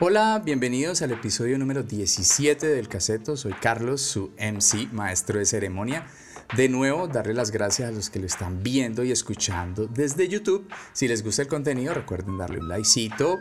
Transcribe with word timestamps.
Hola, 0.00 0.42
bienvenidos 0.44 1.02
al 1.02 1.12
episodio 1.12 1.56
número 1.56 1.84
17 1.84 2.66
del 2.66 2.88
Caseto. 2.88 3.36
Soy 3.36 3.52
Carlos, 3.52 4.00
su 4.00 4.32
MC, 4.40 4.92
maestro 4.92 5.38
de 5.38 5.46
ceremonia. 5.46 6.08
De 6.56 6.68
nuevo, 6.68 7.06
darle 7.06 7.32
las 7.32 7.52
gracias 7.52 7.90
a 7.90 7.92
los 7.92 8.10
que 8.10 8.18
lo 8.18 8.26
están 8.26 8.64
viendo 8.64 9.04
y 9.04 9.12
escuchando 9.12 9.86
desde 9.86 10.26
YouTube. 10.26 10.68
Si 10.92 11.06
les 11.06 11.22
gusta 11.22 11.42
el 11.42 11.48
contenido, 11.48 11.94
recuerden 11.94 12.36
darle 12.36 12.58
un 12.58 12.68
likecito, 12.68 13.38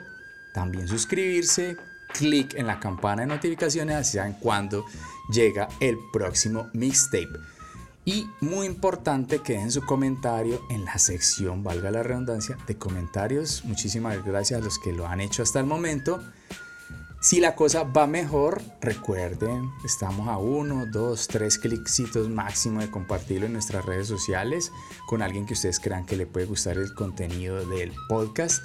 también 0.53 0.87
suscribirse, 0.87 1.75
clic 2.13 2.53
en 2.53 2.67
la 2.67 2.79
campana 2.79 3.23
de 3.23 3.29
notificaciones, 3.29 3.95
así 3.95 4.17
saben 4.17 4.33
cuando 4.33 4.85
llega 5.31 5.67
el 5.79 5.97
próximo 6.11 6.69
mixtape. 6.73 7.39
Y 8.05 8.27
muy 8.41 8.67
importante 8.67 9.39
que 9.39 9.53
den 9.53 9.71
su 9.71 9.81
comentario 9.81 10.61
en 10.69 10.85
la 10.85 10.99
sección, 10.99 11.63
valga 11.63 11.89
la 11.89 12.03
redundancia, 12.03 12.57
de 12.67 12.77
comentarios. 12.77 13.65
Muchísimas 13.65 14.23
gracias 14.23 14.61
a 14.61 14.63
los 14.63 14.77
que 14.77 14.93
lo 14.93 15.07
han 15.07 15.19
hecho 15.19 15.41
hasta 15.41 15.59
el 15.59 15.65
momento. 15.65 16.21
Si 17.23 17.39
la 17.39 17.55
cosa 17.55 17.83
va 17.83 18.05
mejor, 18.05 18.61
recuerden, 18.81 19.71
estamos 19.85 20.27
a 20.27 20.37
uno, 20.37 20.85
dos, 20.85 21.29
tres 21.29 21.57
clicitos 21.57 22.27
máximo 22.27 22.81
de 22.81 22.91
compartirlo 22.91 23.45
en 23.45 23.53
nuestras 23.53 23.85
redes 23.85 24.09
sociales 24.09 24.73
con 25.05 25.21
alguien 25.21 25.45
que 25.45 25.53
ustedes 25.53 25.79
crean 25.79 26.05
que 26.05 26.17
le 26.17 26.25
puede 26.25 26.47
gustar 26.47 26.77
el 26.77 26.93
contenido 26.93 27.65
del 27.65 27.93
podcast 28.09 28.61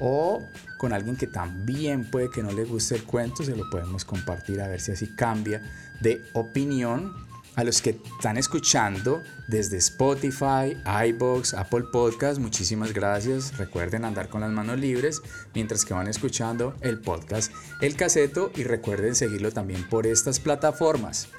o 0.00 0.42
con 0.78 0.94
alguien 0.94 1.16
que 1.16 1.26
también 1.26 2.10
puede 2.10 2.30
que 2.30 2.42
no 2.42 2.50
le 2.50 2.64
guste 2.64 2.94
el 2.94 3.04
cuento, 3.04 3.44
se 3.44 3.54
lo 3.54 3.68
podemos 3.68 4.06
compartir 4.06 4.62
a 4.62 4.68
ver 4.68 4.80
si 4.80 4.92
así 4.92 5.14
cambia 5.14 5.60
de 6.00 6.24
opinión 6.32 7.27
a 7.58 7.64
los 7.64 7.82
que 7.82 7.90
están 7.90 8.36
escuchando 8.38 9.20
desde 9.48 9.78
Spotify, 9.78 10.76
iBox, 11.08 11.54
Apple 11.54 11.86
Podcast, 11.92 12.38
muchísimas 12.38 12.92
gracias. 12.92 13.58
Recuerden 13.58 14.04
andar 14.04 14.28
con 14.28 14.42
las 14.42 14.52
manos 14.52 14.78
libres 14.78 15.20
mientras 15.54 15.84
que 15.84 15.92
van 15.92 16.06
escuchando 16.06 16.76
el 16.82 17.00
podcast 17.00 17.52
El 17.80 17.96
Caseto 17.96 18.52
y 18.54 18.62
recuerden 18.62 19.16
seguirlo 19.16 19.50
también 19.50 19.82
por 19.88 20.06
estas 20.06 20.38
plataformas. 20.38 21.30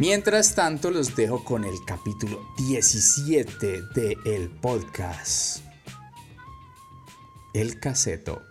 Mientras 0.00 0.56
tanto, 0.56 0.90
los 0.90 1.14
dejo 1.14 1.44
con 1.44 1.62
el 1.62 1.76
capítulo 1.86 2.44
17 2.66 3.82
de 3.94 4.16
el 4.24 4.50
podcast. 4.50 5.62
El 7.54 7.78
Caseto. 7.78 8.42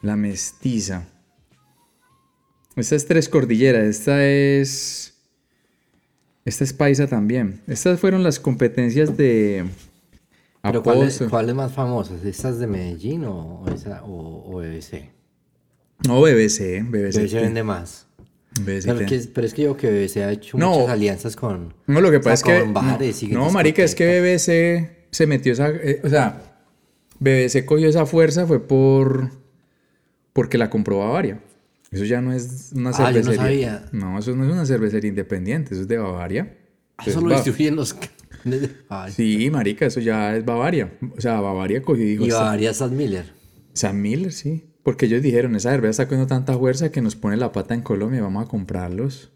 La 0.00 0.14
mestiza. 0.14 1.08
Esta 2.76 2.94
es 2.94 3.04
Tres 3.08 3.28
Cordilleras. 3.28 3.84
Esta 3.84 4.24
es 4.24 5.13
esta 6.44 6.64
es 6.64 6.72
paisa 6.72 7.06
también. 7.06 7.60
Estas 7.66 7.98
fueron 7.98 8.22
las 8.22 8.38
competencias 8.38 9.16
de. 9.16 9.64
¿Pero 10.62 10.82
cuál 10.82 11.02
es, 11.02 11.20
más 11.54 11.72
famosa? 11.72 12.14
¿Estas 12.24 12.58
de 12.58 12.66
Medellín 12.66 13.24
o, 13.24 13.64
esa, 13.74 14.02
o, 14.04 14.58
BBC? 14.58 15.10
No, 16.06 16.20
BBC. 16.20 16.82
BBC, 16.82 17.18
BBC 17.18 17.34
vende 17.34 17.62
más. 17.62 18.06
pero, 18.64 19.00
es 19.46 19.54
que 19.54 19.62
yo 19.62 19.76
que 19.76 19.90
BBC 19.90 20.18
ha 20.18 20.32
hecho 20.32 20.58
muchas 20.58 20.88
alianzas 20.88 21.36
con. 21.36 21.74
No, 21.86 22.00
lo 22.00 22.10
que 22.10 22.20
pasa 22.20 22.34
es 22.34 23.12
que. 23.12 23.28
no, 23.28 23.50
marica, 23.50 23.82
es 23.82 23.94
que 23.94 24.20
BBC 24.20 25.08
se 25.10 25.26
metió 25.26 25.52
esa. 25.52 25.68
Eh, 25.68 26.00
o 26.04 26.08
sea, 26.08 26.42
BBC 27.20 27.64
cogió 27.64 27.88
esa 27.88 28.06
fuerza 28.06 28.46
fue 28.46 28.60
por. 28.60 29.30
Porque 30.32 30.58
la 30.58 30.68
compró 30.68 30.98
Bavaria. 30.98 31.40
Eso 31.94 32.04
ya 32.04 32.20
no 32.20 32.32
es 32.32 32.72
una 32.74 32.92
cervecería. 32.92 33.20
Ah, 33.20 33.22
yo 33.22 33.30
no 33.30 33.42
sabía. 33.42 33.88
No, 33.92 34.18
eso 34.18 34.34
no 34.34 34.44
es 34.44 34.52
una 34.52 34.66
cervecería 34.66 35.08
independiente, 35.08 35.74
eso 35.74 35.82
es 35.82 35.88
de 35.88 35.98
Bavaria. 35.98 36.58
Ah, 36.96 37.04
eso 37.06 37.20
lo 37.20 37.34
distribuyen 37.34 37.76
los... 37.76 37.96
sí, 39.14 39.48
marica, 39.50 39.86
eso 39.86 40.00
ya 40.00 40.36
es 40.36 40.44
Bavaria. 40.44 40.92
O 41.16 41.20
sea, 41.20 41.40
Bavaria 41.40 41.82
cogió 41.82 42.04
y 42.04 42.08
dijo... 42.08 42.26
Y 42.26 42.30
Bavaria 42.30 42.70
es 42.70 42.76
San 42.78 42.96
Miller. 42.96 43.32
San 43.72 44.02
Miller, 44.02 44.32
sí. 44.32 44.64
Porque 44.82 45.06
ellos 45.06 45.22
dijeron, 45.22 45.54
esa 45.56 45.70
cerveza 45.70 46.02
está 46.02 46.06
cogiendo 46.06 46.26
tanta 46.26 46.58
fuerza 46.58 46.90
que 46.90 47.00
nos 47.00 47.16
pone 47.16 47.36
la 47.36 47.52
pata 47.52 47.74
en 47.74 47.80
Colombia, 47.80 48.20
vamos 48.22 48.44
a 48.44 48.48
comprarlos. 48.48 49.32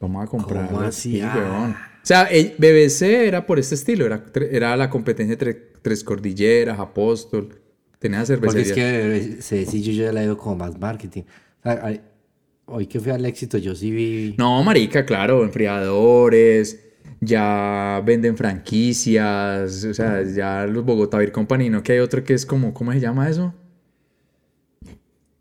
Vamos 0.00 0.24
a 0.24 0.26
comprarlos. 0.26 0.70
¿Cómo 0.70 0.82
así? 0.82 1.20
Ah. 1.20 1.90
O 2.02 2.06
sea, 2.06 2.24
el 2.24 2.54
BBC 2.58 3.02
era 3.02 3.46
por 3.46 3.58
este 3.58 3.74
estilo, 3.74 4.06
era, 4.06 4.24
era 4.50 4.76
la 4.76 4.88
competencia 4.88 5.34
entre 5.34 5.54
Tres 5.54 6.02
Cordilleras, 6.02 6.80
Apóstol, 6.80 7.60
tenía 7.98 8.24
cervecería. 8.24 8.74
Porque 8.74 9.16
es 9.38 9.48
que 9.48 9.66
sí, 9.66 9.82
yo 9.82 9.92
ya 9.92 10.12
le 10.12 10.22
digo 10.22 10.36
como 10.36 10.56
más 10.56 10.78
marketing. 10.78 11.22
Hoy 12.66 12.86
que 12.86 13.00
fui 13.00 13.12
al 13.12 13.24
éxito, 13.26 13.58
yo 13.58 13.74
sí 13.74 13.90
vi. 13.90 14.34
No, 14.38 14.62
marica, 14.62 15.04
claro, 15.04 15.44
enfriadores, 15.44 16.80
ya 17.20 18.02
venden 18.04 18.36
franquicias, 18.36 19.84
o 19.84 19.94
sea, 19.94 20.22
ya 20.22 20.66
los 20.66 20.84
Bogotá 20.84 21.18
Beer 21.18 21.32
Company, 21.32 21.68
¿no? 21.70 21.82
Que 21.82 21.92
hay 21.92 21.98
otro 21.98 22.24
que 22.24 22.34
es 22.34 22.46
como, 22.46 22.72
¿cómo 22.72 22.92
se 22.92 23.00
llama 23.00 23.28
eso? 23.28 23.54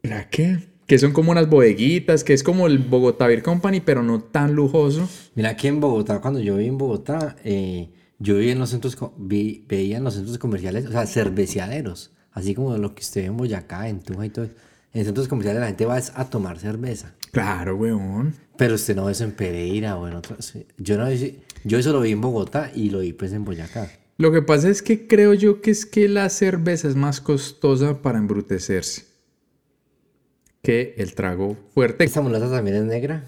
¿La 0.03 0.29
qué? 0.29 0.59
Que 0.87 0.97
son 0.97 1.13
como 1.13 1.31
unas 1.31 1.49
bodeguitas, 1.49 2.23
que 2.23 2.33
es 2.33 2.43
como 2.43 2.67
el 2.67 2.79
Bogotá 2.79 3.27
Beer 3.27 3.43
Company, 3.43 3.81
pero 3.81 4.03
no 4.03 4.21
tan 4.21 4.53
lujoso. 4.53 5.07
Mira, 5.35 5.51
aquí 5.51 5.67
en 5.67 5.79
Bogotá, 5.79 6.19
cuando 6.19 6.39
yo 6.39 6.57
vi 6.57 6.65
en 6.65 6.77
Bogotá, 6.77 7.35
eh, 7.43 7.91
yo 8.19 8.37
vi 8.37 8.49
en 8.49 8.59
los 8.59 8.71
centros, 8.71 8.97
veía 9.17 9.97
en 9.97 10.03
los 10.03 10.15
centros 10.15 10.37
comerciales, 10.37 10.85
o 10.85 10.91
sea, 10.91 11.05
cerveciaderos, 11.05 12.11
así 12.31 12.53
como 12.53 12.77
lo 12.77 12.93
que 12.93 13.01
usted 13.01 13.21
ve 13.21 13.27
en 13.27 13.37
Boyacá, 13.37 13.87
en 13.87 14.01
Tunja 14.01 14.25
y 14.25 14.29
todo 14.29 14.45
eso 14.45 14.55
en 14.93 15.05
centros 15.05 15.27
comerciales 15.27 15.61
la 15.61 15.67
gente 15.67 15.85
va 15.85 15.97
a 15.97 16.29
tomar 16.29 16.59
cerveza. 16.59 17.13
Claro, 17.31 17.75
weón. 17.75 18.35
Pero 18.57 18.75
usted 18.75 18.95
no 18.95 19.05
ve 19.05 19.13
eso 19.13 19.23
en 19.23 19.31
Pereira 19.31 19.97
o 19.97 20.07
en 20.07 20.15
otros. 20.15 20.53
Yo, 20.77 20.97
no, 20.97 21.09
yo 21.11 21.77
eso 21.77 21.93
lo 21.93 22.01
vi 22.01 22.11
en 22.11 22.21
Bogotá 22.21 22.71
y 22.75 22.89
lo 22.89 22.99
vi 22.99 23.13
pues 23.13 23.31
en 23.33 23.45
Boyacá. 23.45 23.89
Lo 24.17 24.31
que 24.31 24.41
pasa 24.41 24.69
es 24.69 24.81
que 24.81 25.07
creo 25.07 25.33
yo 25.33 25.61
que 25.61 25.71
es 25.71 25.85
que 25.85 26.07
la 26.07 26.29
cerveza 26.29 26.87
es 26.87 26.95
más 26.95 27.21
costosa 27.21 28.01
para 28.01 28.19
embrutecerse 28.19 29.05
que 30.61 30.93
el 30.97 31.15
trago 31.15 31.57
fuerte. 31.73 32.03
¿Esta 32.03 32.21
mulata 32.21 32.51
también 32.51 32.75
es 32.77 32.83
negra? 32.83 33.23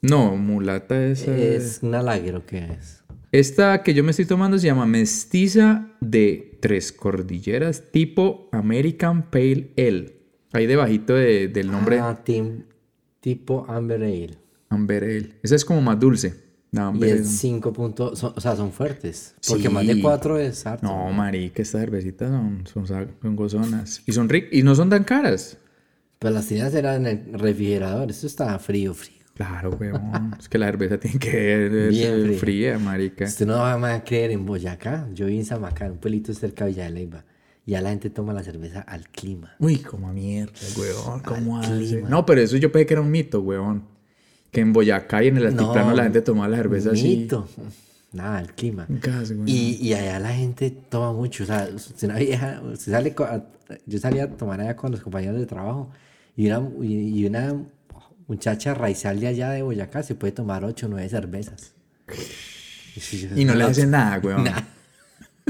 No, 0.00 0.36
mulata 0.36 1.04
es... 1.04 1.26
¿Es 1.26 1.80
una 1.82 2.02
lager 2.02 2.36
o 2.36 2.46
qué 2.46 2.58
es? 2.78 3.02
Esta 3.30 3.82
que 3.82 3.92
yo 3.92 4.02
me 4.04 4.12
estoy 4.12 4.24
tomando 4.24 4.58
se 4.58 4.66
llama 4.66 4.86
Mestiza 4.86 5.90
de 6.00 6.58
Tres 6.62 6.92
Cordilleras 6.92 7.90
tipo 7.92 8.48
American 8.52 9.30
Pale 9.30 9.72
Ale. 9.76 10.17
Ahí 10.58 10.66
debajito 10.66 11.14
de, 11.14 11.46
del 11.46 11.70
nombre. 11.70 12.00
Ah, 12.00 12.20
tipo 13.20 13.64
Amber 13.68 14.02
Ale. 14.02 14.38
Amber 14.68 15.04
Ale. 15.04 15.34
Esa 15.40 15.54
es 15.54 15.64
como 15.64 15.80
más 15.80 16.00
dulce. 16.00 16.34
No, 16.72 16.92
y 16.96 17.04
es 17.04 17.28
5 17.28 17.72
puntos, 17.72 18.24
o 18.24 18.40
sea, 18.40 18.56
son 18.56 18.72
fuertes. 18.72 19.36
Porque 19.48 19.68
más 19.68 19.86
de 19.86 20.02
4 20.02 20.38
es 20.40 20.66
harto. 20.66 20.84
No, 20.84 21.10
marica, 21.12 21.62
estas 21.62 21.80
cervecitas 21.80 22.28
son, 22.28 22.66
son, 22.66 22.86
son 22.86 23.36
gozonas. 23.36 24.02
Y 24.04 24.12
son 24.12 24.28
ricas, 24.28 24.50
y 24.52 24.64
no 24.64 24.74
son 24.74 24.90
tan 24.90 25.04
caras. 25.04 25.56
Pero 26.18 26.34
las 26.34 26.46
tiendas 26.46 26.74
eran 26.74 27.06
en 27.06 27.34
el 27.34 27.38
refrigerador, 27.38 28.10
esto 28.10 28.26
estaba 28.26 28.58
frío, 28.58 28.92
frío. 28.94 29.16
Claro, 29.34 29.70
weón. 29.80 30.34
es 30.38 30.48
que 30.48 30.58
la 30.58 30.66
cerveza 30.66 30.98
tiene 30.98 31.20
que 31.20 31.30
ser 31.30 31.88
Bien 31.90 32.34
fría, 32.34 32.78
marica. 32.80 33.26
Usted 33.26 33.46
no 33.46 33.58
va 33.58 33.94
a 33.94 34.04
creer 34.04 34.32
en 34.32 34.44
Boyacá. 34.44 35.08
Yo 35.14 35.26
vi 35.26 35.38
en 35.38 35.44
Samacán, 35.44 35.92
un 35.92 35.98
pelito 35.98 36.34
cerca 36.34 36.64
de 36.64 36.72
Villa 36.72 36.84
de 36.84 36.90
Leyva 36.90 37.24
ya 37.68 37.82
la 37.82 37.90
gente 37.90 38.08
toma 38.08 38.32
la 38.32 38.42
cerveza 38.42 38.80
al 38.80 39.08
clima. 39.08 39.54
Uy, 39.58 39.76
como 39.76 40.10
mierda, 40.12 40.52
weón. 40.78 41.20
¿Cómo 41.20 41.58
hace? 41.58 42.00
No, 42.02 42.24
pero 42.24 42.40
eso 42.40 42.56
yo 42.56 42.72
pensé 42.72 42.86
que 42.86 42.94
era 42.94 43.02
un 43.02 43.10
mito, 43.10 43.42
weón. 43.42 43.84
Que 44.50 44.62
en 44.62 44.72
Boyacá 44.72 45.22
y 45.22 45.28
en 45.28 45.36
el 45.36 45.46
altiplano 45.48 45.94
la 45.94 46.04
gente 46.04 46.22
toma 46.22 46.48
la 46.48 46.56
cerveza 46.56 46.92
así. 46.92 47.18
Mito. 47.18 47.46
Nada, 48.12 48.40
el 48.40 48.54
clima. 48.54 48.86
y, 49.44 49.86
y, 49.86 49.92
allá 49.92 50.18
la 50.18 50.32
gente 50.32 50.70
toma 50.70 51.12
mucho. 51.12 51.44
O 51.44 51.46
sea, 51.46 51.68
usted, 51.74 52.16
vieja, 52.16 52.62
usted 52.72 52.90
sale 52.90 53.14
yo 53.84 53.98
salía 53.98 54.24
a 54.24 54.28
tomar 54.28 54.62
allá 54.62 54.74
con 54.74 54.90
los 54.90 55.02
compañeros 55.02 55.38
de 55.38 55.44
trabajo 55.44 55.90
y 56.34 56.46
una, 56.46 56.66
y 56.82 57.26
una 57.26 57.54
muchacha 58.26 58.72
raizal 58.72 59.20
de 59.20 59.26
allá 59.26 59.50
de 59.50 59.60
Boyacá 59.60 60.02
se 60.02 60.14
puede 60.14 60.32
tomar 60.32 60.64
ocho 60.64 60.86
o 60.86 60.88
nueve 60.88 61.06
cervezas. 61.10 61.74
Y, 63.36 63.44
no 63.44 63.54
le 63.54 63.64
hacen 63.64 63.90
nada, 63.90 64.18
weón. 64.24 64.44
Nada. 64.44 64.66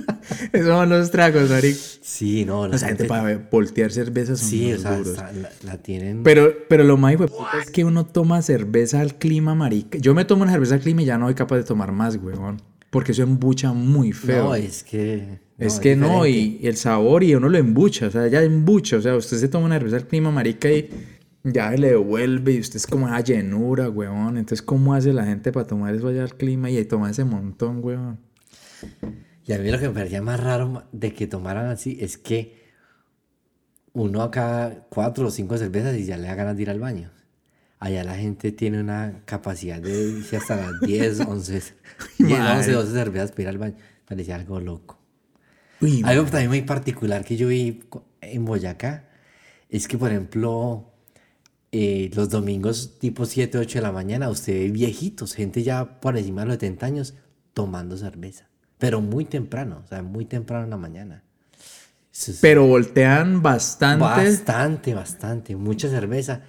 Esos 0.53 0.67
son 0.67 0.89
los 0.89 1.11
tragos, 1.11 1.51
Ari. 1.51 1.73
Sí, 1.73 2.45
no. 2.45 2.67
La 2.67 2.77
o 2.77 2.79
sea, 2.79 2.89
gente 2.89 3.05
para 3.05 3.49
voltear 3.51 3.91
cervezas 3.93 4.41
son 4.41 4.49
Sí, 4.49 4.73
o 4.73 4.79
sea, 4.79 5.01
la, 5.65 5.79
tienen... 5.79 6.23
Pero, 6.23 6.53
pero 6.69 6.85
lo 6.85 6.97
más 6.97 7.17
puta 7.17 7.61
es 7.63 7.71
que 7.71 7.85
uno 7.85 8.07
toma 8.07 8.43
cerveza 8.43 9.01
al 9.01 9.17
clima, 9.17 9.55
marica. 9.55 9.99
Yo 9.99 10.15
me 10.15 10.25
tomo 10.25 10.43
una 10.43 10.53
cerveza 10.53 10.75
al 10.75 10.81
clima 10.81 11.03
y 11.03 11.07
ya 11.07 11.19
no 11.19 11.27
soy 11.27 11.35
capaz 11.35 11.57
de 11.57 11.65
tomar 11.65 11.93
más, 11.93 12.17
weón. 12.17 12.61
Porque 12.91 13.13
eso 13.13 13.23
embucha 13.23 13.73
muy 13.73 14.13
feo. 14.13 14.45
No, 14.45 14.55
es 14.55 14.83
que... 14.83 15.41
es 15.59 15.79
que 15.79 15.95
no, 15.95 16.27
y, 16.27 16.61
el 16.63 16.77
sabor 16.77 17.23
y 17.23 17.35
uno 17.35 17.49
lo 17.49 17.59
embucha, 17.59 18.07
o 18.07 18.11
sea, 18.11 18.29
ya 18.29 18.43
embucha. 18.43 18.97
O 18.97 19.01
sea, 19.01 19.15
usted 19.15 19.37
se 19.37 19.49
toma 19.49 19.67
una 19.67 19.77
cerveza 19.77 19.97
al 19.97 20.07
clima, 20.07 20.31
marica, 20.31 20.71
y 20.71 20.89
ya 21.45 21.71
le 21.73 21.89
devuelve 21.89 22.53
y 22.53 22.61
usted 22.61 22.77
es 22.77 22.87
como 22.87 23.07
una 23.07 23.21
llenura, 23.21 23.91
weón. 23.91 24.39
Entonces, 24.39 24.63
¿cómo 24.63 24.95
hace 24.95 25.13
la 25.13 25.25
gente 25.25 25.53
para 25.53 25.67
tomar 25.67 25.95
eso 25.95 26.09
allá 26.09 26.23
al 26.23 26.35
clima 26.35 26.71
y 26.71 26.83
tomar 26.85 27.11
ese 27.11 27.25
montón, 27.25 27.85
weón? 27.85 28.19
Y 29.49 29.55
a 29.55 29.59
mí 29.59 29.71
lo 29.71 29.79
que 29.79 29.89
me 29.89 29.95
parecía 29.95 30.21
más 30.21 30.39
raro 30.39 30.85
de 30.93 31.15
que 31.15 31.27
tomaran 31.27 31.69
así 31.69 31.97
es 32.03 32.19
que 32.19 32.69
uno 33.95 34.21
acá 34.21 34.87
cuatro 34.91 35.29
o 35.29 35.31
cinco 35.31 35.57
cervezas 35.57 35.97
y 35.97 36.05
ya 36.05 36.19
le 36.19 36.29
da 36.29 36.35
ganas 36.35 36.55
de 36.55 36.63
ir 36.65 36.71
al 36.71 36.79
baño. 36.79 37.11
Allá 37.79 38.05
la 38.05 38.15
gente 38.15 38.53
tiene 38.53 38.79
una 38.79 39.23
capacidad 39.25 39.81
de 39.81 40.11
irse 40.11 40.37
hasta 40.37 40.57
las 40.57 40.81
10, 40.81 41.21
11, 41.21 41.63
10, 42.19 42.41
11, 42.41 42.73
12 42.73 42.93
cervezas 42.93 43.31
para 43.31 43.43
ir 43.43 43.49
al 43.49 43.59
baño. 43.59 43.77
Parecía 44.05 44.37
algo 44.37 44.61
loco. 44.61 45.01
algo 46.05 46.25
también 46.25 46.49
muy 46.51 46.63
particular 46.63 47.25
que 47.25 47.39
yo 47.39 47.49
vi 47.49 47.85
en 48.21 48.45
Boyacá 48.45 49.09
es 49.71 49.89
que, 49.89 49.97
por 49.97 50.11
ejemplo, 50.11 50.93
eh, 51.73 52.11
los 52.15 52.29
domingos 52.29 52.99
tipo 52.99 53.25
7, 53.25 53.57
8 53.57 53.79
de 53.79 53.83
la 53.83 53.93
mañana, 53.93 54.29
usted 54.29 54.53
ve 54.53 54.71
viejitos, 54.71 55.35
gente 55.35 55.63
ya 55.63 56.01
por 56.01 56.19
encima 56.19 56.43
de 56.43 56.49
los 56.49 56.55
70 56.57 56.85
años, 56.85 57.15
tomando 57.55 57.97
cerveza. 57.97 58.48
Pero 58.79 59.01
muy 59.01 59.25
temprano, 59.25 59.83
o 59.85 59.89
sea, 59.89 60.03
muy 60.03 60.25
temprano 60.25 60.65
en 60.65 60.71
la 60.71 60.77
mañana. 60.77 61.25
Pero 62.41 62.67
voltean 62.67 63.43
bastante. 63.43 64.05
bastante, 64.05 64.95
bastante, 64.95 65.57
mucha 65.57 65.89
cerveza. 65.89 66.43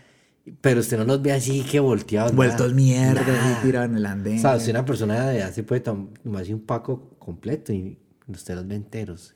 Pero 0.62 0.80
usted 0.80 0.98
no 0.98 1.04
los 1.06 1.22
ve 1.22 1.32
así 1.32 1.62
que 1.62 1.80
volteados. 1.80 2.34
Vueltos 2.34 2.74
mierda, 2.74 3.22
así 3.22 3.62
tirados 3.62 3.90
en 3.90 3.98
el 3.98 4.06
andén. 4.06 4.38
O 4.40 4.42
sea, 4.42 4.60
si 4.60 4.72
una 4.72 4.84
persona 4.84 5.28
de 5.30 5.38
edad 5.40 5.52
se 5.54 5.62
puede 5.64 5.82
tom- 5.82 6.10
tomarse 6.24 6.54
un 6.56 6.62
paco 6.66 7.16
completo 7.20 7.72
y 7.72 8.00
usted 8.28 8.56
los 8.56 8.68
ve 8.68 8.76
enteros. 8.76 9.36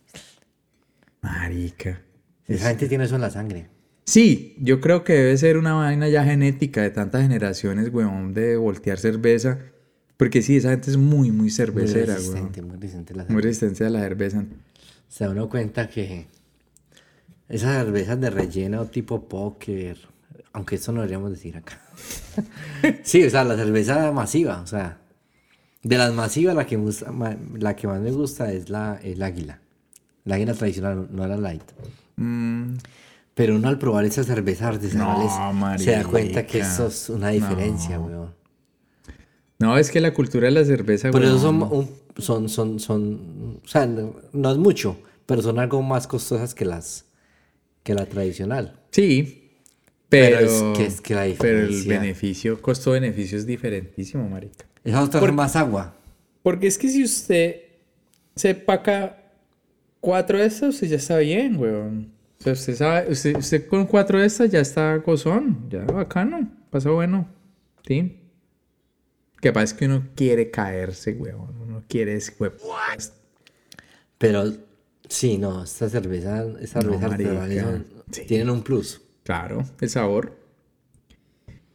Marica. 1.21 2.01
Esa 2.47 2.69
gente 2.69 2.87
tiene 2.87 3.05
eso 3.05 3.15
en 3.15 3.21
la 3.21 3.29
sangre. 3.29 3.69
Sí, 4.05 4.55
yo 4.59 4.81
creo 4.81 5.03
que 5.03 5.13
debe 5.13 5.37
ser 5.37 5.57
una 5.57 5.73
vaina 5.73 6.09
ya 6.09 6.25
genética 6.25 6.81
de 6.81 6.89
tantas 6.89 7.21
generaciones, 7.21 7.89
weón, 7.93 8.33
de 8.33 8.57
voltear 8.57 8.97
cerveza. 8.97 9.59
Porque 10.17 10.41
sí, 10.41 10.57
esa 10.57 10.69
gente 10.71 10.91
es 10.91 10.97
muy, 10.97 11.29
muy 11.31 11.41
Muy 11.43 11.51
cervecera, 11.51 12.13
weón. 12.13 12.17
resistente, 12.17 12.61
muy 12.61 12.77
resistente 12.77 13.13
la 13.15 13.23
Muy 13.23 13.27
cerveza. 13.41 13.47
resistente 13.47 13.85
a 13.85 13.89
la 13.89 13.99
cerveza. 13.99 14.45
Se 15.09 15.23
da 15.25 15.29
uno 15.31 15.49
cuenta 15.49 15.87
que 15.89 16.27
esas 17.49 17.83
cervezas 17.83 18.19
de 18.21 18.29
relleno 18.29 18.85
tipo 18.85 19.27
póker, 19.27 19.97
aunque 20.53 20.75
eso 20.75 20.91
no 20.91 21.01
deberíamos 21.01 21.31
decir 21.31 21.57
acá. 21.57 21.79
sí, 23.03 23.23
o 23.23 23.29
sea, 23.29 23.43
la 23.43 23.55
cerveza 23.55 24.11
masiva, 24.11 24.61
o 24.61 24.67
sea, 24.67 24.97
de 25.83 25.97
las 25.97 26.13
masivas 26.13 26.55
la 26.55 26.65
que, 26.65 26.77
gusta- 26.77 27.11
la 27.59 27.75
que 27.75 27.87
más 27.87 27.99
me 27.99 28.11
gusta 28.11 28.51
es 28.51 28.69
la 28.69 28.99
el 29.03 29.21
águila. 29.21 29.59
La 30.25 30.35
águila 30.35 30.53
tradicional, 30.53 31.07
no 31.11 31.27
la 31.27 31.35
light. 31.37 31.63
Mm, 32.15 32.75
Pero 33.33 33.55
uno 33.55 33.67
al 33.67 33.77
probar 33.79 34.05
esas 34.05 34.25
cervezas 34.27 34.67
artesanales 34.75 35.31
No, 35.31 35.77
se 35.77 35.91
da 35.91 36.03
cuenta 36.05 36.45
que 36.45 36.59
eso 36.59 36.87
es 36.87 37.09
una 37.09 37.29
diferencia, 37.29 37.99
weón. 37.99 38.33
No, 39.63 39.77
es 39.77 39.89
que 39.91 39.99
la 40.01 40.13
cultura 40.13 40.45
de 40.45 40.51
la 40.51 40.65
cerveza, 40.65 41.09
Pero 41.11 41.25
eso 41.27 41.39
son, 41.39 41.61
un- 41.63 41.89
son, 42.17 42.49
son, 42.49 42.79
son, 42.79 43.59
o 43.63 43.67
sea, 43.67 43.85
no, 43.85 44.15
no 44.33 44.51
es 44.51 44.57
mucho, 44.57 44.97
pero 45.25 45.41
son 45.41 45.57
algo 45.59 45.81
más 45.81 46.05
costosas 46.07 46.53
que 46.53 46.65
las, 46.65 47.05
que 47.83 47.93
la 47.93 48.05
tradicional. 48.05 48.79
Sí, 48.91 49.51
Pero 50.09 50.37
pero, 50.37 50.49
es 50.49 50.77
que- 50.77 50.85
es 50.85 51.01
que 51.01 51.15
la 51.15 51.21
pero 51.39 51.59
el 51.61 51.67
diferencia- 51.69 51.99
beneficio, 51.99 52.61
costo-beneficio 52.61 53.37
es 53.37 53.45
diferentísimo, 53.45 54.27
marica. 54.29 54.65
Esas 54.83 55.05
otras 55.07 55.23
son 55.23 55.35
más 55.35 55.55
agua. 55.55 55.95
Porque 56.43 56.67
es 56.67 56.77
que 56.77 56.89
si 56.89 57.03
usted 57.03 57.55
se 58.35 58.53
paca 58.53 59.17
cuatro 60.01 60.37
de 60.37 60.45
estas, 60.45 60.75
usted 60.75 60.87
ya 60.87 60.97
está 60.97 61.17
bien, 61.19 61.55
weón. 61.57 62.11
O 62.39 62.43
sea, 62.43 62.53
usted 62.53 62.75
sabe, 62.75 63.11
usted, 63.11 63.37
usted 63.37 63.67
con 63.67 63.85
cuatro 63.85 64.19
de 64.19 64.25
estas 64.27 64.51
ya 64.51 64.59
está 64.59 64.97
gozón, 64.97 65.67
ya 65.69 65.79
bacano, 65.85 66.49
pasa 66.69 66.89
bueno. 66.89 67.25
Sí. 67.87 68.19
Que 69.43 69.51
pasa 69.51 69.65
es 69.65 69.73
que 69.73 69.85
uno 69.87 70.07
quiere 70.15 70.49
caerse, 70.49 71.11
weón. 71.19 71.53
Uno 71.61 71.83
quiere 71.89 72.15
ese 72.15 72.33
Pero 74.17 74.53
sí, 75.09 75.37
no, 75.37 75.65
estas 75.65 75.91
cervezas, 75.91 76.47
estas 76.61 76.85
No, 76.85 77.83
sí. 78.09 78.21
tienen 78.25 78.49
un 78.49 78.63
plus. 78.63 79.01
Claro, 79.23 79.65
el 79.81 79.89
sabor. 79.89 80.39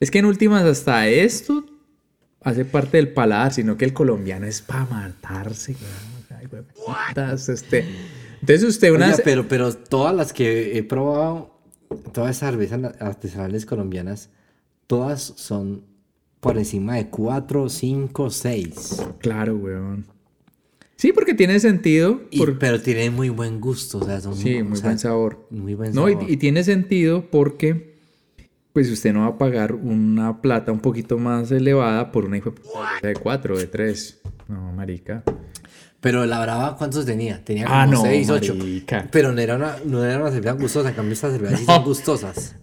Es 0.01 0.11
que 0.11 0.21
en 0.21 0.25
últimas 0.25 0.65
hasta 0.65 1.09
esto 1.09 1.67
hace 2.41 2.65
parte 2.65 2.97
del 2.97 3.13
paladar, 3.13 3.53
sino 3.53 3.77
que 3.77 3.85
el 3.85 3.93
colombiano 3.93 4.47
es 4.47 4.63
para 4.63 4.87
matarse. 4.87 5.73
weón. 5.73 6.41
Ay, 6.41 6.47
weón, 6.51 6.67
putas, 6.75 7.51
este. 7.51 7.85
Entonces 8.41 8.65
usted 8.67 8.95
una... 8.95 9.09
Oiga, 9.09 9.19
pero, 9.23 9.47
pero 9.47 9.75
todas 9.75 10.17
las 10.17 10.33
que 10.33 10.79
he 10.79 10.83
probado, 10.83 11.61
todas 12.15 12.35
esas 12.35 12.49
cervezas 12.49 12.95
artesanales 12.99 13.67
colombianas, 13.67 14.31
todas 14.87 15.21
son 15.37 15.98
por 16.41 16.57
encima 16.59 16.97
de 16.97 17.09
4, 17.09 17.69
5, 17.69 18.31
6. 18.31 19.03
Claro, 19.19 19.57
weón. 19.57 20.07
Sí, 20.97 21.13
porque 21.13 21.35
tiene 21.35 21.61
sentido. 21.61 22.21
por- 22.37 22.59
Pero 22.59 22.81
tienen 22.81 23.15
muy 23.15 23.29
buen 23.29 23.61
gusto, 23.61 23.99
o 23.99 24.05
sea, 24.05 24.21
son 24.21 24.35
Sí, 24.37 24.61
o 24.61 24.65
muy 24.65 24.77
sea, 24.77 24.87
buen 24.87 24.99
sabor. 24.99 25.47
Muy 25.51 25.75
buen 25.75 25.93
No, 25.95 26.09
y, 26.09 26.13
sabor. 26.15 26.31
y 26.31 26.37
tiene 26.37 26.65
sentido 26.65 27.25
porque 27.31 27.97
pues 28.73 28.91
usted 28.91 29.13
no 29.13 29.21
va 29.23 29.27
a 29.29 29.39
pagar 29.39 29.75
una 29.75 30.41
plata 30.41 30.71
un 30.71 30.79
poquito 30.81 31.19
más 31.19 31.51
elevada 31.51 32.13
por 32.13 32.25
una 32.25 32.37
hijo 32.37 32.55
de 33.03 33.15
cuatro, 33.15 33.59
de 33.59 33.67
tres. 33.67 34.21
No, 34.47 34.73
marica. 34.73 35.25
Pero 36.01 36.25
la 36.27 36.41
brava, 36.41 36.77
¿cuántos 36.77 37.05
tenía? 37.05 37.45
Tenía 37.45 37.65
como 37.65 37.77
Ah, 37.77 37.87
no, 37.87 38.03
6, 38.03 38.31
8. 38.31 38.55
marica. 38.55 39.09
Pero 39.11 39.33
no 39.33 39.41
era 39.41 39.57
una, 39.57 39.77
no 39.85 40.05
era 40.05 40.21
una 40.21 40.31
cerveza 40.31 40.53
gustosa, 40.55 40.91
en 40.91 40.95
cambio 40.95 41.15
estas 41.15 41.33
cervezas 41.33 41.59
sí 41.59 41.67
son 41.67 41.83
gustosas. 41.85 42.55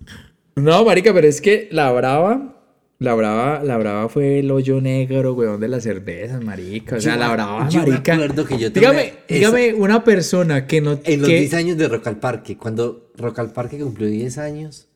No, 0.56 0.86
marica, 0.86 1.14
pero 1.14 1.28
es 1.28 1.42
que 1.42 1.68
la 1.72 1.92
brava, 1.92 2.55
la 3.00 3.14
brava, 3.14 3.64
la 3.64 3.78
brava 3.78 4.08
fue 4.10 4.40
el 4.40 4.52
hoyo 4.52 4.80
negro, 4.82 5.34
weón, 5.34 5.60
de 5.60 5.68
las 5.68 5.84
cervezas, 5.84 6.42
marica. 6.44 6.96
O 6.98 7.02
sea, 7.02 7.14
Yo 7.14 7.20
la 7.20 7.30
brava, 7.34 7.70
yo 7.70 7.80
marica. 7.80 8.18
que 8.48 8.58
yo 8.58 8.70
dígame, 8.70 9.14
dígame 9.28 9.74
una 9.74 10.04
persona 10.04 10.66
que 10.68 10.82
no... 10.82 11.00
En 11.04 11.20
los 11.22 11.30
que- 11.30 11.40
10 11.40 11.54
años 11.56 11.78
de 11.78 11.88
Rock 11.90 12.08
al 12.08 12.20
Parque, 12.20 12.58
cuando 12.58 13.12
Rock 13.18 13.40
al 13.40 13.52
Parque 13.52 13.78
cumplió 13.80 14.08
10 14.08 14.38
años, 14.38 14.88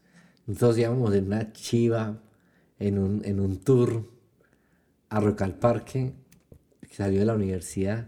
nosotros 0.48 0.78
íbamos 0.78 1.14
en 1.14 1.26
una 1.26 1.52
chiva, 1.52 2.22
en 2.80 2.98
un, 2.98 3.22
en 3.26 3.40
un 3.40 3.58
tour 3.64 4.06
a 5.10 5.20
Rock 5.20 5.42
al 5.42 5.56
Parque, 5.56 6.14
que 6.88 6.96
salió 6.96 7.20
de 7.20 7.26
la 7.26 7.34
universidad. 7.36 8.08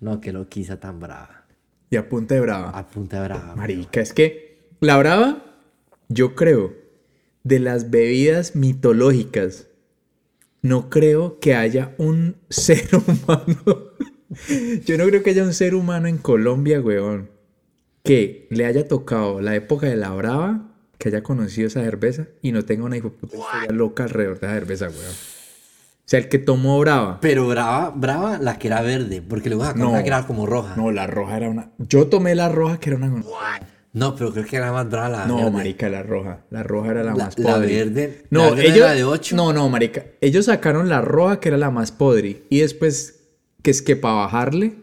No, 0.00 0.20
que 0.20 0.32
lo 0.32 0.48
quisa 0.48 0.78
tan 0.80 0.98
brava. 1.00 1.46
Y 1.88 1.96
a 1.96 2.08
punta 2.08 2.34
de 2.34 2.40
brava. 2.40 2.70
A 2.70 2.86
punta 2.86 3.22
brava. 3.22 3.54
Marica, 3.54 4.00
es 4.00 4.12
que 4.12 4.58
la 4.80 4.96
brava, 4.98 5.44
yo 6.08 6.34
creo, 6.34 6.74
de 7.44 7.58
las 7.58 7.90
bebidas 7.90 8.54
mitológicas, 8.56 9.66
no 10.62 10.90
creo 10.90 11.38
que 11.40 11.54
haya 11.54 11.94
un 11.98 12.36
ser 12.48 12.88
humano. 12.94 13.56
yo 14.84 14.98
no 14.98 15.04
creo 15.06 15.22
que 15.22 15.30
haya 15.30 15.42
un 15.44 15.54
ser 15.54 15.74
humano 15.74 16.08
en 16.08 16.18
Colombia, 16.18 16.80
weón, 16.80 17.30
que 18.04 18.46
le 18.50 18.64
haya 18.66 18.86
tocado 18.88 19.40
la 19.40 19.54
época 19.54 19.86
de 19.88 19.96
la 19.96 20.10
brava, 20.10 20.68
que 20.98 21.08
haya 21.08 21.22
conocido 21.22 21.66
esa 21.66 21.82
cerveza 21.82 22.28
y 22.42 22.52
no 22.52 22.64
tenga 22.64 22.84
una 22.84 22.96
historia 22.96 23.40
loca 23.70 24.04
alrededor 24.04 24.38
de 24.38 24.46
esa 24.46 24.54
cerveza, 24.54 24.84
weón. 24.88 25.14
O 26.04 26.08
sea, 26.12 26.18
el 26.18 26.28
que 26.28 26.38
tomó 26.38 26.78
brava. 26.80 27.20
Pero 27.20 27.46
brava, 27.48 27.90
brava 27.90 28.38
la 28.38 28.58
que 28.58 28.66
era 28.68 28.82
verde, 28.82 29.22
porque 29.22 29.48
luego 29.48 29.64
sacaron 29.64 29.82
No. 29.86 29.90
una 29.92 30.02
que 30.02 30.08
era 30.08 30.26
como 30.26 30.46
roja. 30.46 30.74
No. 30.76 30.82
No, 30.84 30.90
la 30.92 31.06
roja 31.06 31.36
era 31.36 31.48
una. 31.48 31.70
Yo 31.78 32.08
tomé 32.08 32.34
la 32.34 32.48
roja 32.48 32.78
que 32.80 32.90
era 32.90 32.98
una. 32.98 33.22
Pero 34.16 34.32
creo 34.32 34.44
que 34.46 34.56
era 34.56 34.72
más 34.72 34.88
brava 34.88 35.08
la 35.10 35.26
No, 35.26 35.36
verde. 35.36 35.50
marica, 35.50 35.88
la 35.90 36.02
roja. 36.02 36.44
La 36.50 36.62
roja 36.62 36.92
era 36.92 37.02
la, 37.04 37.14
La- 37.14 37.24
más 37.26 37.38
la 37.38 37.54
podri. 37.56 37.74
verde- 37.74 38.22
No, 38.30 38.44
la 38.44 38.50
verde 38.50 38.64
ellos. 38.64 38.76
era 38.78 38.92
de 38.94 39.04
ocho. 39.04 39.36
No, 39.36 39.52
no, 39.52 39.68
marica. 39.68 40.06
Ellos 40.20 40.46
sacaron 40.46 40.88
la 40.88 41.00
roja 41.02 41.40
que 41.40 41.48
era 41.50 41.58
la 41.58 41.70
más 41.70 41.92
podri. 41.92 42.44
Y 42.48 42.60
después, 42.60 43.20
que 43.62 43.70
es 43.70 43.82
que 43.82 43.96
para 43.96 44.14
bajarle, 44.14 44.76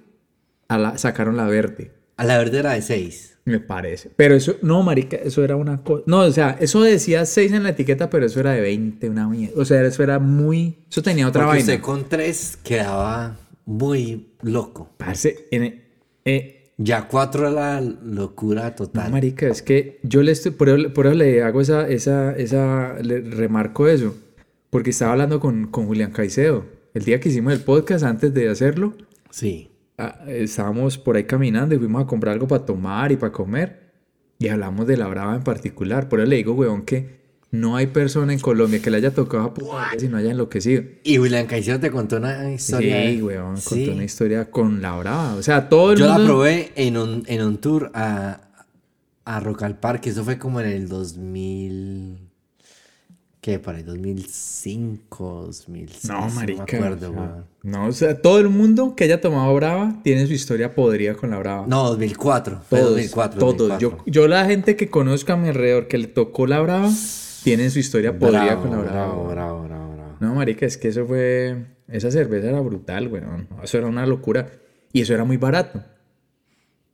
a 0.68 0.78
la, 0.78 0.98
sacaron 1.00 1.38
la 1.38 1.46
verde. 1.48 1.92
A 2.18 2.24
la 2.24 2.38
verde 2.38 2.60
era 2.60 2.74
de 2.74 2.82
6. 2.84 3.38
Me 3.46 3.60
parece. 3.60 4.12
Pero 4.16 4.36
eso, 4.36 4.58
no, 4.62 4.84
marica, 4.84 5.16
eso 5.18 5.44
era 5.44 5.56
una 5.56 5.84
cosa. 5.84 6.04
No, 6.06 6.20
o 6.20 6.32
sea, 6.32 6.56
eso 6.60 6.84
decía 6.84 7.26
6 7.26 7.52
en 7.54 7.64
la 7.64 7.70
etiqueta, 7.70 8.08
pero 8.12 8.28
eso 8.28 8.40
era 8.42 8.52
de 8.52 8.62
20, 8.62 9.10
una 9.10 9.28
mierda. 9.28 9.60
O 9.60 9.66
sea, 9.66 9.82
eso 9.84 10.04
era 10.04 10.20
muy. 10.20 10.84
Eso 10.92 11.02
tenía 11.02 11.28
otra 11.28 11.46
Porque 11.46 11.60
vaina. 11.62 11.74
usted 11.74 11.82
con 11.82 12.08
3 12.08 12.60
quedaba 12.64 13.38
muy 13.66 14.34
loco. 14.44 14.92
Parce, 14.98 15.48
en- 15.50 15.84
eh, 16.26 16.59
Ya 16.82 17.10
4 17.10 17.42
era 17.42 17.52
la 17.52 17.82
locura 17.82 18.70
No, 18.70 18.76
total. 18.76 19.12
marica, 19.12 19.48
es 19.50 19.62
que 19.62 20.00
yo 20.04 20.24
le 20.24 20.32
estoy, 20.32 20.52
por 20.54 20.70
eso, 20.70 20.94
por 20.94 21.08
eso 21.08 21.16
le 21.16 21.44
hago 21.44 21.60
esa, 21.60 21.88
esa, 21.90 22.32
esa, 22.38 22.94
le 23.02 23.20
remarco 23.20 23.88
eso, 23.90 24.16
porque 24.70 24.92
estaba 24.92 25.12
hablando 25.12 25.42
con, 25.42 25.68
con 25.68 25.88
Julián 25.88 26.12
Caicedo, 26.12 26.66
el 26.94 27.04
día 27.04 27.20
que 27.20 27.28
hicimos 27.30 27.52
el 27.52 27.60
podcast, 27.60 28.06
antes 28.06 28.34
de 28.34 28.48
hacerlo, 28.50 28.94
Sí. 29.30 29.72
ah, 29.98 30.24
estábamos 30.28 30.98
por 30.98 31.18
ahí 31.18 31.26
caminando 31.26 31.76
y 31.76 31.80
fuimos 31.80 32.02
a 32.04 32.08
comprar 32.08 32.34
algo 32.34 32.48
para 32.48 32.66
tomar 32.66 33.12
y 33.12 33.18
para 33.18 33.34
comer, 33.34 33.90
y 34.40 34.48
hablamos 34.48 34.88
de 34.88 34.96
la 34.96 35.08
brava 35.08 35.36
en 35.36 35.44
particular, 35.44 36.08
por 36.08 36.22
eso 36.22 36.30
le 36.30 36.38
digo, 36.38 36.54
weón, 36.54 36.84
que 36.84 37.19
no 37.52 37.76
hay 37.76 37.88
persona 37.88 38.32
en 38.34 38.40
Colombia 38.40 38.80
que 38.82 38.92
le 38.92 38.98
haya 38.98 39.12
tocado 39.12 39.44
a 39.44 39.54
puta 39.54 39.88
si 39.98 40.08
no 40.08 40.18
haya 40.18 40.32
enloquecido. 40.32 40.84
Y 41.04 41.18
William 41.18 41.48
Caicedo 41.48 41.80
te 41.80 41.90
contó 41.92 42.18
una 42.18 42.52
historia. 42.54 43.10
Sí, 43.10 43.22
weón, 43.22 43.58
Sí. 43.58 43.70
contó 43.70 43.92
una 43.94 44.04
historia 44.04 44.52
con 44.52 44.82
la 44.82 44.96
brava, 44.98 45.34
o 45.36 45.42
sea, 45.44 45.68
todo 45.70 45.94
el 45.94 46.00
Yo 46.00 46.06
la 46.08 46.14
mundo... 46.18 46.34
probé 46.34 46.72
en 46.76 46.98
un, 46.98 47.24
en 47.28 47.42
un 47.44 47.58
tour 47.58 47.92
a, 47.96 48.42
a 49.26 49.40
Rock 49.40 49.64
al 49.64 49.80
Parque. 49.80 50.10
Eso 50.12 50.24
fue 50.24 50.38
como 50.38 50.60
en 50.62 50.68
el 50.68 50.88
2000. 50.88 52.18
¿Qué? 53.42 53.58
Por 53.58 53.74
ahí, 53.76 53.84
2005, 53.84 55.44
2006. 55.48 56.06
No, 56.12 56.30
marica. 56.30 56.62
No 56.62 56.66
me 56.82 56.88
acuerdo, 56.88 57.12
weón. 57.12 57.46
no, 57.64 57.88
o 57.88 57.92
sea, 57.94 58.22
todo 58.22 58.40
el 58.40 58.50
mundo 58.50 58.96
que 58.98 59.06
haya 59.06 59.22
tomado 59.22 59.54
Brava 59.56 59.96
tiene 60.04 60.28
su 60.28 60.34
historia 60.34 60.76
podrida 60.76 61.16
con 61.16 61.30
la 61.30 61.38
Brava. 61.40 61.66
No, 61.66 61.86
2004. 61.90 62.62
Fue 62.70 62.80
todos, 62.80 62.92
2004. 62.92 63.40
todos. 63.40 63.58
2004. 63.70 64.06
Yo, 64.06 64.12
yo 64.12 64.28
la 64.28 64.46
gente 64.46 64.76
que 64.76 64.90
conozco 64.90 65.32
a 65.34 65.38
mi 65.38 65.48
alrededor 65.48 65.88
que 65.88 65.98
le 65.98 66.08
tocó 66.08 66.48
la 66.48 66.60
Brava, 66.60 66.92
tienen 67.50 67.72
su 67.72 67.80
historia 67.80 68.18
podrida 68.18 68.46
Bravo, 68.56 68.62
con 68.62 68.72
la 68.72 68.78
bravo, 68.78 69.28
bravo, 69.30 69.64
bravo, 69.64 69.94
bravo. 69.96 70.18
No, 70.20 70.36
marica, 70.36 70.66
es 70.66 70.78
que 70.78 70.88
eso 70.90 71.06
fue... 71.06 71.66
Esa 71.88 72.12
cerveza 72.12 72.50
era 72.50 72.60
brutal, 72.62 73.08
weón. 73.08 73.48
Eso 73.64 73.78
era 73.78 73.88
una 73.88 74.06
locura. 74.06 74.48
Y 74.94 75.02
eso 75.02 75.14
era 75.14 75.24
muy 75.24 75.38
barato. 75.38 75.84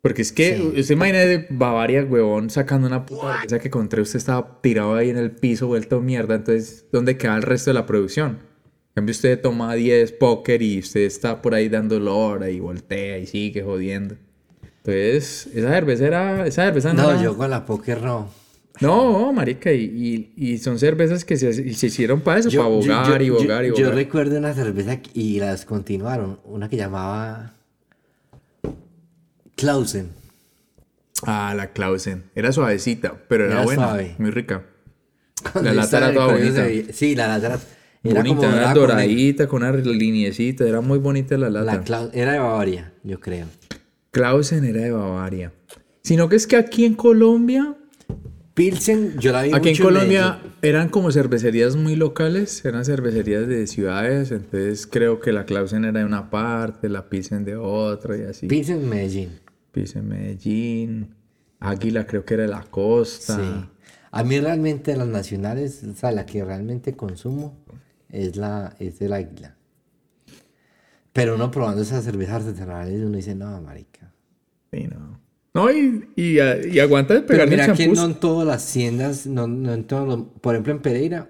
Porque 0.01 0.21
es 0.21 0.31
que, 0.31 0.55
Sí. 0.57 0.79
usted 0.81 0.93
imagina 0.95 1.19
de 1.19 1.47
Bavaria, 1.49 2.03
huevón, 2.05 2.49
sacando 2.49 2.85
una 2.87 3.05
puta 3.05 3.33
cerveza 3.37 3.59
que 3.59 3.69
contra 3.69 4.01
usted 4.01 4.17
estaba 4.17 4.59
tirado 4.61 4.95
ahí 4.95 5.09
en 5.09 5.17
el 5.17 5.31
piso, 5.31 5.67
vuelto 5.67 5.99
mierda. 6.01 6.35
Entonces, 6.35 6.85
¿dónde 6.91 7.17
queda 7.17 7.35
el 7.35 7.41
resto 7.41 7.71
de 7.71 7.73
la 7.73 7.85
producción? 7.87 8.37
En 8.89 8.93
cambio, 9.01 9.11
usted 9.11 9.41
toma 9.41 9.73
10 9.73 10.11
póker 10.13 10.61
y 10.61 10.79
usted 10.79 11.01
está 11.01 11.41
por 11.41 11.55
ahí 11.55 11.67
dando 11.69 11.99
lora 11.99 12.49
y 12.49 12.59
voltea 12.59 13.17
y 13.17 13.25
sigue 13.25 13.63
jodiendo. 13.63 14.15
Entonces, 14.77 15.47
esa 15.55 15.69
cerveza 15.69 16.05
era. 16.05 16.45
Esa 16.47 16.65
cerveza 16.65 16.93
no, 16.93 17.03
No, 17.03 17.11
era- 17.11 17.21
yo 17.23 17.35
con 17.35 17.49
la 17.49 17.65
poker 17.65 18.01
no. 18.03 18.29
No, 18.81 19.31
marica, 19.31 19.71
y, 19.71 19.83
y- 19.83 20.33
y 20.53 20.57
son 20.57 20.77
cervezas 20.79 21.23
que 21.23 21.37
se, 21.37 21.53
se 21.73 21.87
hicieron 21.87 22.21
para 22.21 22.39
eso, 22.41 22.49
para 22.49 22.63
bogar 22.69 23.21
y 23.21 23.29
bogar 23.29 23.63
y 23.65 23.69
yo 23.69 23.75
bogar. 23.75 23.95
recuerdo 23.95 24.37
una 24.37 24.53
cerveza 24.53 24.99
y 25.13 25.39
la 25.39 25.51
descontinuaron, 25.51 26.39
una 26.43 26.67
que 26.69 26.75
llamaba 26.77 27.53
Clausen. 29.55 30.09
Ah, 31.23 31.53
la 31.55 31.71
Clausen. 31.71 32.23
Era 32.35 32.51
suavecita, 32.51 33.15
pero 33.29 33.45
era, 33.45 33.53
Era 33.55 33.63
buena. 33.63 33.83
suave. 33.83 34.15
Muy 34.17 34.31
rica. 34.31 34.65
Cuando 35.53 35.73
lata 35.73 35.97
era 35.97 36.13
toda 36.13 36.37
se 36.37 36.51
bonita. 36.51 36.93
Sí, 36.93 37.15
la 37.15 37.27
lata 37.27 37.47
era, 37.47 37.59
era 38.03 38.15
bonita, 38.21 38.35
como 38.35 38.53
era 38.57 38.65
con 38.65 38.73
doradita, 38.73 39.47
con 39.47 39.63
una 39.63 39.71
liniecita. 39.71 40.67
Era 40.67 40.81
muy 40.81 40.99
bonita 40.99 41.37
la 41.37 41.49
lata. 41.49 41.73
La 41.77 41.83
Clau- 41.85 42.09
era 42.13 42.33
de 42.33 42.39
Bavaria, 42.39 42.93
yo 43.03 43.19
creo. 43.19 43.47
Clausen 44.11 44.65
era 44.65 44.81
de 44.81 44.91
Bavaria. 44.91 45.53
Sino 46.01 46.27
que 46.29 46.35
es 46.35 46.45
que 46.47 46.57
aquí 46.57 46.85
en 46.85 46.95
Colombia, 46.95 47.75
Pilsen, 48.55 49.19
yo 49.19 49.33
la 49.33 49.43
vi 49.43 49.53
aquí 49.53 49.69
en 49.69 49.77
Colombia 49.77 50.41
eran 50.61 50.87
como 50.87 51.11
cervecerías 51.11 51.75
muy 51.75 51.97
locales, 51.97 52.63
eran 52.63 52.85
cervecerías 52.85 53.45
de 53.49 53.67
ciudades, 53.67 54.31
entonces 54.31 54.87
creo 54.87 55.19
que 55.19 55.33
la 55.33 55.45
Clausen 55.45 55.83
era 55.83 55.99
de 55.99 56.05
una 56.05 56.29
parte, 56.29 56.87
la 56.87 57.09
Pilsen 57.09 57.43
de 57.43 57.57
otra 57.57 58.15
y 58.15 58.21
así. 58.21 58.47
Pilsen 58.47 58.87
Medellín. 58.87 59.41
Pilsen 59.73 60.07
Medellín, 60.07 61.13
Águila 61.59 62.07
creo 62.07 62.23
que 62.23 62.35
era 62.35 62.43
de 62.43 62.49
la 62.49 62.63
costa. 62.63 63.35
Sí. 63.35 63.69
A 64.11 64.23
mí 64.23 64.39
realmente 64.39 64.95
las 64.95 65.09
nacionales, 65.09 65.83
o 65.83 65.93
sea, 65.93 66.13
la 66.13 66.25
que 66.25 66.41
realmente 66.45 66.95
consumo 66.95 67.57
es 68.09 68.37
la 68.37 68.73
es 68.79 69.01
el 69.01 69.11
águila. 69.11 69.57
Pero 71.11 71.35
uno 71.35 71.51
probando 71.51 71.81
esas 71.81 72.05
cervezas 72.05 72.45
artesanales, 72.45 73.03
uno 73.03 73.17
dice, 73.17 73.35
no, 73.35 73.61
marica. 73.61 74.13
Sí, 74.71 74.87
no. 74.87 75.24
No, 75.55 75.71
y, 75.71 76.09
y, 76.17 76.37
y 76.39 76.79
aguanta 76.79 77.13
de 77.15 77.21
Pero 77.21 77.45
pegarle 77.45 77.55
mira 77.55 77.73
que 77.73 77.87
no 77.87 78.05
en 78.05 78.15
todas 78.15 78.45
las 78.47 78.71
tiendas, 78.71 79.25
no, 79.25 79.47
no 79.47 79.73
en 79.73 79.85
todos 79.85 80.07
los- 80.07 80.27
por 80.41 80.53
ejemplo 80.53 80.73
en 80.73 80.79
Pereira, 80.81 81.29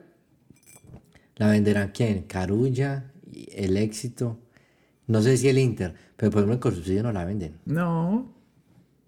la 1.37 1.49
venderán 1.51 1.91
quién, 1.93 2.23
Carulla, 2.23 3.11
y 3.31 3.47
El 3.53 3.77
Éxito, 3.77 4.39
no 5.07 5.21
sé 5.21 5.37
si 5.37 5.47
el 5.47 5.59
Inter, 5.59 5.93
pero 6.17 6.31
por 6.31 6.39
ejemplo 6.39 6.55
en 6.55 6.59
Constitución 6.59 7.03
no 7.03 7.11
la 7.13 7.23
venden. 7.25 7.57
No. 7.65 8.33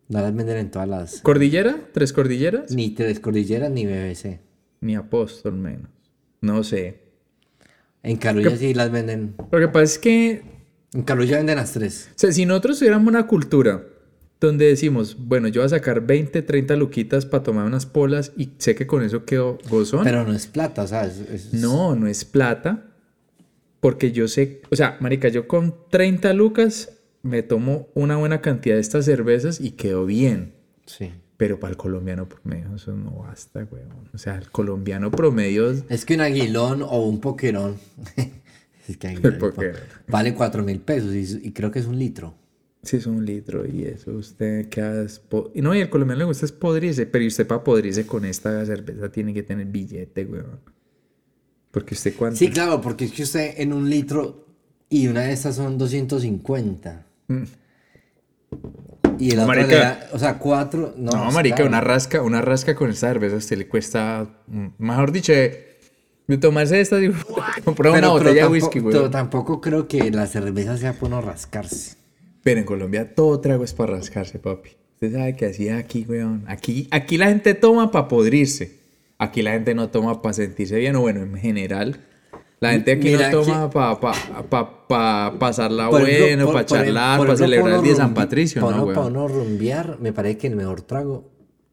No 0.09 0.21
las 0.21 0.33
venden 0.35 0.57
en 0.57 0.71
todas 0.71 0.87
las, 0.87 1.21
¿Cordillera? 1.21 1.77
¿Tres 1.93 2.13
cordilleras? 2.13 2.71
ni 2.71 2.91
Tres 2.91 3.19
Cordilleras 3.19 3.71
ni 3.71 3.85
BBC. 3.85 4.39
Ni 4.81 4.95
Apóstol 4.95 5.53
menos. 5.53 5.89
No 6.41 6.63
sé. 6.63 7.01
En 8.03 8.17
Carulla 8.17 8.55
sí 8.55 8.73
las 8.73 8.91
venden, 8.91 9.35
Lo 9.51 9.59
que 9.59 9.67
pasa 9.67 9.83
es 9.83 9.97
que 9.99 10.43
en 10.93 11.01
Carulla 11.01 11.37
venden 11.37 11.55
las 11.57 11.73
tres. 11.73 12.09
O 12.11 12.19
sea, 12.19 12.31
si 12.31 12.45
nosotros 12.45 12.77
tuviéramos 12.79 13.07
una 13.07 13.25
cultura 13.27 13.83
donde 14.39 14.65
decimos, 14.67 15.17
bueno, 15.19 15.47
yo 15.47 15.61
voy 15.61 15.65
a 15.65 15.69
sacar 15.69 16.05
20, 16.05 16.41
30 16.43 16.75
luquitas 16.75 17.25
para 17.25 17.43
tomar 17.43 17.65
unas 17.65 17.85
polas 17.85 18.31
y 18.37 18.51
sé 18.59 18.75
que 18.75 18.85
con 18.85 19.03
eso 19.03 19.25
quedo 19.25 19.57
gozón. 19.69 20.03
Pero 20.03 20.23
no 20.25 20.33
es 20.33 20.45
plata, 20.47 20.83
o 20.83 20.87
sea, 20.87 21.05
es- 21.05 21.19
es- 21.19 21.53
No, 21.53 21.95
no 21.95 22.07
es 22.07 22.23
plata. 22.25 22.83
Porque 23.79 24.11
yo 24.11 24.27
sé, 24.27 24.61
o 24.71 24.75
sea, 24.75 24.97
marica, 24.99 25.27
yo 25.29 25.47
con 25.47 25.75
30 25.89 26.33
lucas 26.33 26.89
me 27.21 27.43
tomo 27.43 27.89
una 27.93 28.17
buena 28.17 28.41
cantidad 28.41 28.75
de 28.75 28.81
estas 28.81 29.05
cervezas 29.05 29.61
y 29.61 29.71
quedo 29.71 30.05
bien. 30.05 30.53
Sí. 30.85 31.11
Pero 31.37 31.59
para 31.59 31.71
el 31.71 31.77
colombiano 31.77 32.27
promedio 32.27 32.75
eso 32.75 32.93
no 32.93 33.11
basta, 33.27 33.67
weón. 33.71 34.09
O 34.13 34.17
sea, 34.17 34.35
el 34.37 34.49
colombiano 34.49 35.11
promedio... 35.11 35.71
Es 35.89 36.05
que 36.05 36.15
un 36.15 36.21
aguilón 36.21 36.81
o 36.81 37.05
un 37.05 37.21
poquerón, 37.21 37.75
es 38.87 38.97
que 38.97 39.07
aguilón, 39.09 39.53
vale 40.07 40.33
cuatro 40.33 40.63
mil 40.63 40.79
pesos 40.79 41.13
y, 41.13 41.47
y 41.47 41.51
creo 41.51 41.69
que 41.69 41.77
es 41.79 41.85
un 41.85 41.99
litro. 41.99 42.33
Sí, 42.83 42.97
es 42.97 43.05
un 43.07 43.25
litro 43.25 43.65
y 43.65 43.83
eso 43.83 44.11
usted 44.11 44.69
queda... 44.69 45.05
Y 45.53 45.61
no, 45.61 45.75
y 45.75 45.81
al 45.81 45.89
colombiano 45.89 46.19
le 46.19 46.25
gusta 46.25 46.45
es 46.45 46.51
podrirse, 46.51 47.05
pero 47.05 47.23
y 47.23 47.27
usted 47.27 47.45
para 47.45 47.63
podrirse 47.63 48.05
con 48.05 48.23
esta 48.23 48.65
cerveza 48.65 49.11
tiene 49.11 49.33
que 49.33 49.43
tener 49.43 49.65
billete, 49.67 50.25
weón. 50.25 50.59
Porque 51.71 51.95
usted 51.95 52.13
cuánto... 52.15 52.37
Sí, 52.37 52.49
claro, 52.49 52.79
porque 52.81 53.05
es 53.05 53.11
que 53.11 53.23
usted 53.23 53.55
en 53.57 53.73
un 53.73 53.89
litro 53.89 54.45
y 54.89 55.07
una 55.07 55.21
de 55.21 55.33
estas 55.33 55.55
son 55.55 55.77
250. 55.77 57.05
Mm. 57.27 57.43
Y 59.19 59.31
el 59.31 59.39
otro 59.39 59.47
Marica. 59.47 59.67
le 59.67 59.75
da- 59.77 60.09
o 60.13 60.19
sea, 60.19 60.37
cuatro. 60.37 60.93
No, 60.97 61.11
No, 61.11 61.31
marica, 61.31 61.63
una 61.65 61.81
rasca, 61.81 62.21
una 62.21 62.41
rasca 62.41 62.75
con 62.75 62.89
esta 62.91 63.07
cerveza 63.07 63.35
a 63.35 63.39
usted 63.39 63.57
le 63.57 63.67
cuesta, 63.67 64.29
mm, 64.47 64.67
mejor 64.77 65.11
dicho, 65.11 65.33
de, 65.33 65.77
de 66.27 66.37
tomarse 66.37 66.79
esta, 66.79 66.97
digo, 66.97 67.15
comprar 67.65 67.91
una 67.93 68.01
Pero- 68.01 68.13
pero 68.13 68.23
botella 68.29 68.43
de 68.43 68.47
whisky, 68.51 68.79
Pero 68.79 68.99
weón. 68.99 69.11
tampoco 69.11 69.59
creo 69.59 69.87
que 69.87 70.09
la 70.11 70.27
cerveza 70.27 70.77
sea 70.77 70.93
para 70.93 71.07
uno 71.07 71.21
rascarse. 71.21 71.97
Pero 72.47 72.61
en 72.61 72.65
Colombia 72.65 73.13
todo 73.13 73.41
trago 73.41 73.65
es 73.65 73.73
para 73.73 73.97
rascarse, 73.97 74.39
papi. 74.39 74.69
Usted 74.93 75.11
sabe 75.11 75.35
que 75.35 75.47
así 75.47 75.67
es 75.67 75.73
aquí, 75.73 76.05
weón. 76.07 76.45
Aquí, 76.47 76.87
aquí 76.91 77.17
la 77.17 77.27
gente 77.27 77.53
toma 77.55 77.91
para 77.91 78.07
podrirse. 78.07 78.79
Aquí 79.17 79.41
la 79.41 79.51
gente 79.51 79.75
no 79.75 79.89
toma 79.89 80.21
para 80.21 80.31
sentirse 80.31 80.77
bien, 80.77 80.95
o 80.95 81.01
bueno, 81.01 81.23
en 81.23 81.35
general. 81.35 81.99
La 82.61 82.71
gente 82.71 82.93
aquí 82.93 83.09
Mira, 83.09 83.29
no 83.31 83.41
toma 83.41 83.69
para 83.69 83.99
pa, 83.99 84.13
pa, 84.49 84.87
pa 84.87 85.35
pasarla 85.37 85.89
bueno, 85.89 86.53
para 86.53 86.65
charlar, 86.65 87.19
para 87.19 87.35
celebrar 87.35 87.75
el 87.75 87.81
día 87.81 87.91
de 87.91 87.97
San 87.97 88.13
Patricio, 88.13 88.61
para 88.61 88.77
¿no, 88.77 88.85
Para 88.87 89.07
uno 89.07 89.27
rumbear, 89.27 89.99
me 89.99 90.13
parece 90.13 90.37
que 90.37 90.47
el 90.47 90.55
mejor 90.55 90.83
trago, 90.83 91.29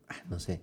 ah, 0.09 0.17
no 0.29 0.41
sé, 0.41 0.61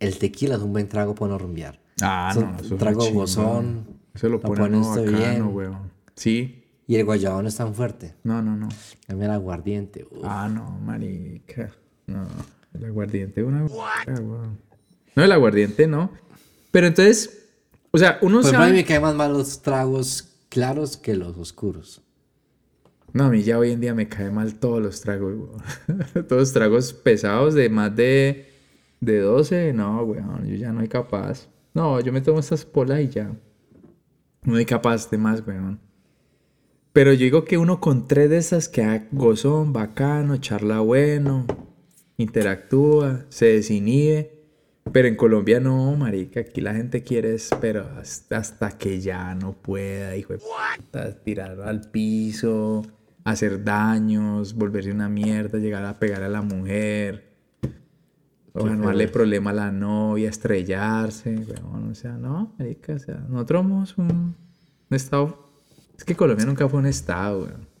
el 0.00 0.16
tequila 0.16 0.54
es 0.54 0.62
un 0.62 0.72
buen 0.72 0.88
trago 0.88 1.14
para 1.14 1.26
uno 1.26 1.36
rumbear. 1.38 1.78
Ah, 2.00 2.28
Es 2.30 2.38
un 2.38 2.52
no, 2.52 2.58
eso 2.58 2.74
es 2.74 2.80
trago 2.80 3.04
gozón, 3.10 3.86
Eso 4.14 4.28
lo 4.30 4.36
lo 4.36 4.40
pone 4.40 4.62
bacano, 4.78 5.02
bien. 5.04 5.46
weón. 5.54 5.90
Sí. 6.16 6.61
Y 6.86 6.96
el 6.96 7.04
guayabo 7.04 7.42
no 7.42 7.48
es 7.48 7.56
tan 7.56 7.74
fuerte. 7.74 8.14
No, 8.24 8.42
no, 8.42 8.56
no. 8.56 8.68
Cambia 9.06 9.26
el 9.26 9.32
aguardiente. 9.32 10.04
uf. 10.10 10.24
Ah, 10.24 10.48
no, 10.48 10.78
marica. 10.80 11.72
No, 12.06 12.26
el 12.74 12.84
aguardiente 12.84 13.40
es 13.40 13.46
una... 13.46 13.64
weón. 13.64 14.58
No, 15.14 15.24
el 15.24 15.32
aguardiente 15.32 15.86
no. 15.86 16.10
Pero 16.70 16.86
entonces, 16.86 17.48
o 17.90 17.98
sea, 17.98 18.18
uno 18.22 18.40
Pues 18.40 18.52
a 18.52 18.58
mí 18.58 18.64
sabe... 18.64 18.72
me 18.72 18.84
caen 18.84 19.02
más 19.02 19.14
mal 19.14 19.32
los 19.32 19.62
tragos 19.62 20.36
claros 20.48 20.96
que 20.96 21.14
los 21.14 21.36
oscuros. 21.36 22.02
No, 23.12 23.24
a 23.24 23.30
mí 23.30 23.42
ya 23.42 23.58
hoy 23.58 23.72
en 23.72 23.80
día 23.80 23.94
me 23.94 24.08
caen 24.08 24.34
mal 24.34 24.54
todos 24.54 24.82
los 24.82 25.00
tragos, 25.00 25.34
weón. 25.34 25.62
Todos 26.26 26.40
los 26.40 26.52
tragos 26.52 26.92
pesados 26.94 27.54
de 27.54 27.68
más 27.68 27.94
de, 27.94 28.50
de 29.00 29.20
12, 29.20 29.72
no, 29.74 30.02
weón, 30.02 30.46
yo 30.46 30.56
ya 30.56 30.72
no 30.72 30.80
soy 30.80 30.88
capaz. 30.88 31.46
No, 31.74 32.00
yo 32.00 32.12
me 32.12 32.20
tomo 32.20 32.40
estas 32.40 32.64
polas 32.64 33.00
y 33.00 33.08
ya. 33.08 33.30
No 34.42 34.54
soy 34.54 34.64
capaz 34.64 35.08
de 35.10 35.18
más, 35.18 35.46
weón. 35.46 35.78
Pero 36.92 37.12
yo 37.14 37.20
digo 37.20 37.44
que 37.44 37.56
uno 37.56 37.80
con 37.80 38.06
tres 38.06 38.28
de 38.28 38.38
esas 38.38 38.68
queda 38.68 39.06
gozón, 39.12 39.72
bacano, 39.72 40.36
charla 40.36 40.80
bueno, 40.80 41.46
interactúa, 42.18 43.24
se 43.30 43.46
desinhibe. 43.46 44.42
Pero 44.92 45.08
en 45.08 45.16
Colombia 45.16 45.60
no, 45.60 45.94
marica, 45.96 46.40
aquí 46.40 46.60
la 46.60 46.74
gente 46.74 47.02
quiere 47.02 47.34
es, 47.34 47.50
pero 47.60 47.88
hasta, 47.98 48.36
hasta 48.36 48.76
que 48.76 49.00
ya 49.00 49.34
no 49.34 49.52
pueda, 49.52 50.16
hijo 50.16 50.32
de 50.34 50.40
puta, 50.40 51.22
tirar 51.22 51.60
al 51.60 51.82
piso, 51.90 52.82
hacer 53.24 53.62
daños, 53.62 54.54
volverse 54.54 54.90
una 54.90 55.08
mierda, 55.08 55.58
llegar 55.58 55.84
a 55.84 55.98
pegar 55.98 56.24
a 56.24 56.28
la 56.28 56.42
mujer, 56.42 57.32
o 58.52 58.68
eso. 58.68 59.12
problema 59.12 59.50
a 59.50 59.54
la 59.54 59.72
novia, 59.72 60.28
estrellarse, 60.28 61.36
weón, 61.36 61.90
o 61.90 61.94
sea, 61.94 62.18
no, 62.18 62.52
marica, 62.58 62.94
o 62.94 62.98
sea, 62.98 63.24
nosotros 63.28 63.62
somos 63.62 63.98
un, 63.98 64.10
un 64.90 64.96
estado, 64.96 65.51
es 66.02 66.06
que 66.06 66.16
Colombia 66.16 66.44
nunca 66.44 66.68
fue 66.68 66.80
un 66.80 66.86
estado, 66.86 67.44
weón. 67.44 67.72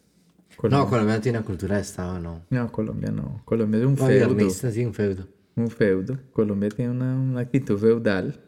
No, 0.70 0.88
Colombia, 0.88 1.16
no 1.16 1.20
tiene 1.20 1.38
una 1.38 1.44
cultura 1.44 1.74
de 1.74 1.82
Estado, 1.82 2.20
no. 2.20 2.42
no, 2.48 2.70
Colombia 2.70 3.10
no, 3.10 3.42
Colombia 3.44 3.80
es 3.80 3.86
un 3.86 3.96
feudo. 3.96 4.28
Gobernista, 4.28 4.70
sí, 4.70 4.84
un 4.84 4.94
feudo. 4.94 5.26
Un 5.56 5.70
feudo. 5.70 6.18
Colombia 6.32 6.68
tiene 6.68 6.92
una, 6.92 7.16
una 7.16 7.40
actitud 7.40 7.76
feudal. 7.76 8.40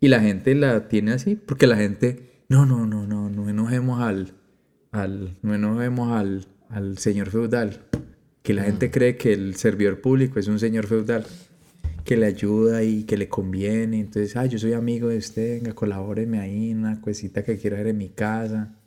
Y 0.00 0.08
la 0.08 0.20
gente 0.20 0.54
la 0.54 0.88
tiene 0.88 1.12
así. 1.12 1.34
Porque 1.34 1.66
la 1.66 1.76
gente. 1.76 2.44
No, 2.48 2.64
no, 2.64 2.86
no, 2.86 3.06
no. 3.06 3.28
No 3.28 3.50
enojemos 3.50 4.00
al. 4.00 4.32
al 4.90 5.36
no 5.42 5.54
enojemos 5.54 6.12
al, 6.12 6.46
al 6.70 6.96
señor 6.96 7.28
feudal. 7.28 7.82
Que 8.42 8.54
la 8.54 8.62
gente 8.62 8.90
cree 8.90 9.18
que 9.18 9.34
el 9.34 9.56
servidor 9.56 10.00
público 10.00 10.38
es 10.38 10.48
un 10.48 10.58
señor 10.58 10.86
feudal. 10.86 11.26
Que 12.04 12.16
le 12.16 12.24
ayuda 12.24 12.82
y 12.84 13.04
que 13.04 13.18
le 13.18 13.28
conviene. 13.28 14.00
Entonces, 14.00 14.34
ah, 14.34 14.46
yo 14.46 14.58
soy 14.58 14.72
amigo 14.72 15.08
de 15.08 15.18
usted. 15.18 15.58
Venga, 15.58 15.74
colabóreme 15.74 16.40
ahí 16.40 16.70
en 16.70 16.78
una 16.78 17.02
cosita 17.02 17.44
que 17.44 17.58
quiero 17.58 17.76
hacer 17.76 17.88
en 17.88 17.98
mi 17.98 18.08
casa. 18.08 18.77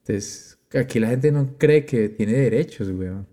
Entonces, 0.00 0.58
aquí 0.72 0.98
la 0.98 1.08
gente 1.08 1.32
no 1.32 1.56
cree 1.58 1.84
que 1.84 2.08
tiene 2.08 2.32
derechos, 2.32 2.88
weón. 2.88 3.26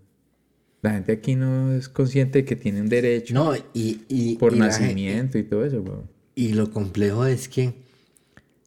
La 0.80 0.92
gente 0.92 1.12
aquí 1.12 1.34
no 1.34 1.72
es 1.72 1.88
consciente 1.88 2.38
de 2.40 2.44
que 2.44 2.54
tiene 2.54 2.80
un 2.80 2.88
derecho 2.88 3.34
No, 3.34 3.56
y, 3.74 4.02
y, 4.08 4.36
por 4.36 4.54
y 4.54 4.58
nacimiento 4.60 5.36
y 5.36 5.42
todo 5.42 5.64
eso, 5.64 5.80
weón. 5.80 6.08
y 6.36 6.52
lo 6.52 6.70
complejo 6.70 7.26
es 7.26 7.48
que 7.48 7.74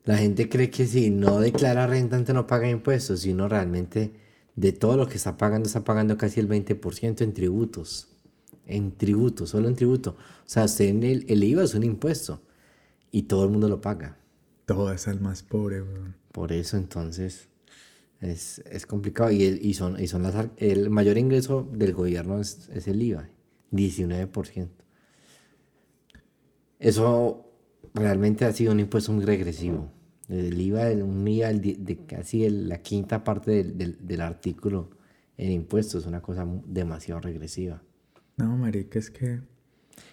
la 0.04 0.18
gente 0.18 0.50
cree 0.50 0.70
que 0.70 0.88
si 0.88 1.10
no 1.10 1.40
declara 1.40 1.88
renta, 1.88 2.16
antes 2.18 2.34
no 2.34 2.48
paga 2.48 2.70
impuestos. 2.70 3.22
Si 3.22 3.32
uno 3.32 3.48
realmente 3.48 4.12
de 4.56 4.72
todo 4.74 4.98
lo 4.98 5.08
que 5.08 5.16
está 5.16 5.38
pagando, 5.38 5.68
está 5.68 5.84
pagando 5.84 6.18
casi 6.18 6.40
el 6.40 6.50
20% 6.50 7.22
en 7.22 7.34
tributos. 7.34 8.08
En 8.66 8.92
tributos, 8.98 9.52
solo 9.52 9.68
en 9.68 9.76
tributo. 9.76 10.12
O 10.12 10.50
sea, 10.50 10.66
usted 10.66 10.86
en 10.86 11.04
el, 11.04 11.26
el 11.30 11.44
IVA 11.44 11.64
es 11.64 11.76
un 11.76 11.84
impuesto 11.84 12.42
y 13.12 13.24
todo 13.24 13.46
el 13.46 13.52
mundo 13.52 13.70
lo 13.70 13.80
paga. 13.80 14.18
Todo 14.66 14.92
es 14.92 15.08
el 15.08 15.20
más 15.22 15.44
pobre, 15.44 15.82
weón. 15.82 16.16
Por 16.32 16.52
eso 16.52 16.78
entonces 16.78 17.48
es, 18.22 18.60
es 18.72 18.86
complicado 18.86 19.32
y, 19.32 19.44
y 19.44 19.74
son, 19.74 20.00
y 20.02 20.08
son 20.08 20.24
las, 20.24 20.48
el 20.58 20.90
mayor 20.90 21.18
ingreso 21.18 21.68
del 21.74 21.94
gobierno 21.94 22.40
es, 22.40 22.70
es 22.74 22.88
el 22.88 23.02
IVA, 23.02 23.30
19%. 23.72 24.86
Eso 26.80 27.46
realmente 27.94 28.46
ha 28.46 28.54
sido 28.54 28.72
un 28.72 28.80
impuesto 28.80 29.12
muy 29.14 29.26
regresivo. 29.26 29.92
El 30.30 30.60
IVA, 30.60 30.92
un 31.04 31.28
IVA 31.28 31.54
de, 31.54 32.00
casi 32.08 32.46
el- 32.46 32.70
la 32.70 32.82
quinta 32.82 33.24
parte 33.24 33.52
del, 33.52 33.78
del, 33.78 33.98
del 34.08 34.22
artículo 34.22 34.90
en 35.38 35.52
impuestos 35.52 36.04
es 36.04 36.08
una 36.08 36.22
cosa 36.22 36.48
demasiado 36.66 37.22
regresiva. 37.22 37.82
No, 38.38 38.58
marica, 38.58 39.00
es 39.00 39.10
que... 39.10 39.42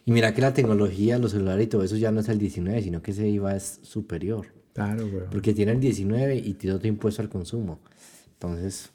Y 0.04 0.12
mira 0.12 0.34
que 0.34 0.40
la 0.40 0.54
tecnología, 0.54 1.18
los 1.18 1.32
celulares 1.32 1.66
y 1.66 1.68
todo 1.68 1.82
eso 1.84 1.96
ya 1.96 2.10
no 2.10 2.20
es 2.20 2.28
el 2.28 2.38
19, 2.38 2.82
sino 2.82 3.02
que 3.02 3.12
ese 3.12 3.28
IVA 3.28 3.56
es 3.56 3.78
superior. 3.82 4.46
Claro, 4.72 5.06
weón. 5.06 5.28
Porque 5.30 5.54
tiene 5.54 5.72
el 5.72 5.80
19 5.80 6.36
y 6.36 6.54
tiene 6.54 6.76
otro 6.76 6.88
impuesto 6.88 7.22
al 7.22 7.28
consumo. 7.28 7.80
Entonces, 8.40 8.90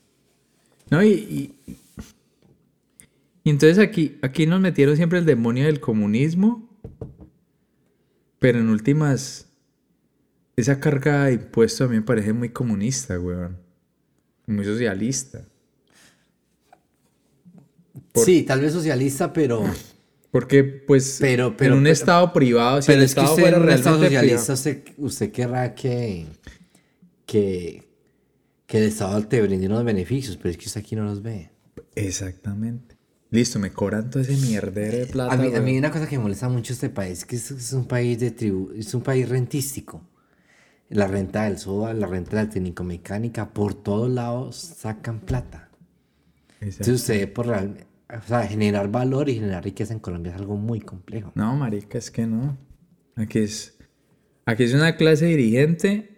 No, 0.90 1.04
y, 1.04 1.10
y, 1.10 1.56
y 3.44 3.50
entonces 3.50 3.78
aquí, 3.80 4.18
aquí 4.22 4.46
nos 4.48 4.62
metieron 4.62 4.96
siempre 4.96 5.20
el 5.20 5.26
demonio 5.26 5.66
del 5.66 5.80
comunismo, 5.82 6.70
pero 8.40 8.60
en 8.60 8.70
últimas, 8.70 9.48
esa 10.56 10.80
carga 10.80 11.26
de 11.26 11.34
impuestos 11.34 11.88
a 11.88 11.90
mí 11.90 11.98
me 11.98 12.02
parece 12.04 12.32
muy 12.32 12.50
comunista, 12.50 13.20
weón. 13.20 13.58
Muy 14.48 14.64
socialista. 14.66 15.46
Por- 18.12 18.26
sí, 18.26 18.44
tal 18.44 18.62
vez 18.62 18.74
socialista, 18.74 19.34
pero, 19.34 19.64
Porque, 20.32 20.64
pues, 20.64 21.18
Pero- 21.22 21.56
pero- 21.56 21.74
en 21.74 21.78
un 21.80 21.84
pero- 21.84 21.94
estado 21.94 22.34
privado, 22.34 22.82
si 22.82 22.88
pero 22.88 23.00
el 23.00 23.06
es 23.06 23.14
que 23.14 23.20
estado 23.22 23.30
usted 23.36 23.44
fuera 23.44 23.58
en 23.58 23.64
un 23.64 23.70
estado 23.70 24.00
realmente 24.00 24.38
socialista, 24.38 24.54
usted, 24.54 24.84
usted 24.98 25.32
querrá 25.32 25.76
que, 25.76 26.26
que, 27.26 27.84
que 28.66 28.78
el 28.78 28.86
Estado 28.86 29.22
te 29.28 29.42
brinde 29.42 29.68
unos 29.68 29.84
beneficios, 29.84 30.38
pero 30.38 30.50
es 30.50 30.58
que 30.58 30.66
usted 30.66 30.82
aquí 30.82 30.96
no 30.96 31.04
los 31.04 31.22
ve. 31.22 31.52
Exactamente. 31.96 32.96
Listo, 33.30 33.58
me 33.60 33.72
cobran 33.74 34.10
todo 34.10 34.22
ese 34.22 34.38
mierdero 34.38 34.98
de 34.98 35.06
plata. 35.08 35.34
A 35.34 35.38
mí, 35.38 35.54
a 35.56 35.60
mí 35.62 35.78
una 35.78 35.92
cosa 35.92 36.08
que 36.08 36.18
me 36.18 36.24
molesta 36.24 36.50
mucho 36.50 36.72
este 36.74 36.90
país 36.90 37.20
es 37.20 37.26
que 37.26 37.36
es, 37.36 37.50
es 37.52 37.74
un 37.74 37.86
país 37.88 38.20
de 38.20 38.32
tribu, 38.32 38.72
es 38.76 38.94
un 38.94 39.02
país 39.02 39.28
rentístico. 39.28 40.08
La 40.90 41.08
renta 41.08 41.46
del 41.46 41.58
SOA, 41.58 41.94
la 41.96 42.06
renta 42.06 42.38
de 42.38 42.44
la 42.44 42.50
técnico-mecánica, 42.50 43.52
por 43.52 43.74
todos 43.74 44.12
lados 44.12 44.56
sacan 44.58 45.20
plata. 45.22 45.70
Entonces 46.62 46.94
usted 46.94 47.34
por 47.34 47.48
real- 47.48 47.88
o 48.10 48.28
sea, 48.28 48.44
generar 48.46 48.92
valor 48.92 49.28
y 49.30 49.36
generar 49.36 49.64
riqueza 49.64 49.94
en 49.94 50.00
Colombia 50.00 50.32
es 50.34 50.38
algo 50.40 50.56
muy 50.56 50.80
complejo. 50.80 51.32
No, 51.34 51.56
marica, 51.56 51.98
es 51.98 52.12
que 52.12 52.28
no. 52.28 52.58
Aquí 53.16 53.40
es, 53.40 53.76
aquí 54.46 54.64
es 54.64 54.74
una 54.76 54.96
clase 54.96 55.26
dirigente. 55.26 56.13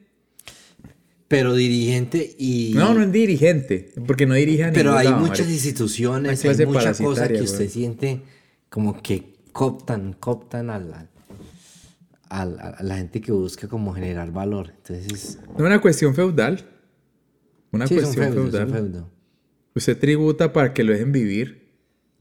Pero 1.27 1.53
dirigente 1.55 2.35
y... 2.37 2.73
No, 2.75 2.93
no 2.93 3.01
es 3.01 3.11
dirigente, 3.11 3.93
porque 4.05 4.25
no 4.27 4.35
dirige 4.35 4.65
a 4.65 4.71
Pero 4.71 4.95
hay 4.95 5.07
lado, 5.07 5.19
muchas 5.25 5.49
instituciones, 5.49 6.45
hay 6.45 6.65
muchas 6.67 6.99
cosas 6.99 7.27
que 7.29 7.41
usted 7.41 7.67
siente 7.69 8.21
como 8.69 9.01
que 9.01 9.33
cooptan, 9.51 10.13
cooptan 10.19 10.69
al, 10.69 10.93
al- 10.93 11.09
al- 12.29 12.59
a 12.77 12.83
la 12.83 12.97
gente 12.97 13.21
que 13.21 13.31
busca 13.31 13.67
como 13.67 13.93
generar 13.93 14.31
valor. 14.31 14.73
Entonces, 14.77 15.39
Es 15.55 15.59
una 15.59 15.81
cuestión 15.81 16.13
feudal. 16.13 16.63
Una 17.71 17.87
sí, 17.87 17.95
cuestión 17.95 18.31
feudal. 18.33 19.05
Usted 19.73 19.97
tributa 19.97 20.53
para 20.53 20.73
que 20.73 20.83
lo 20.83 20.91
dejen 20.93 21.11
vivir 21.11 21.65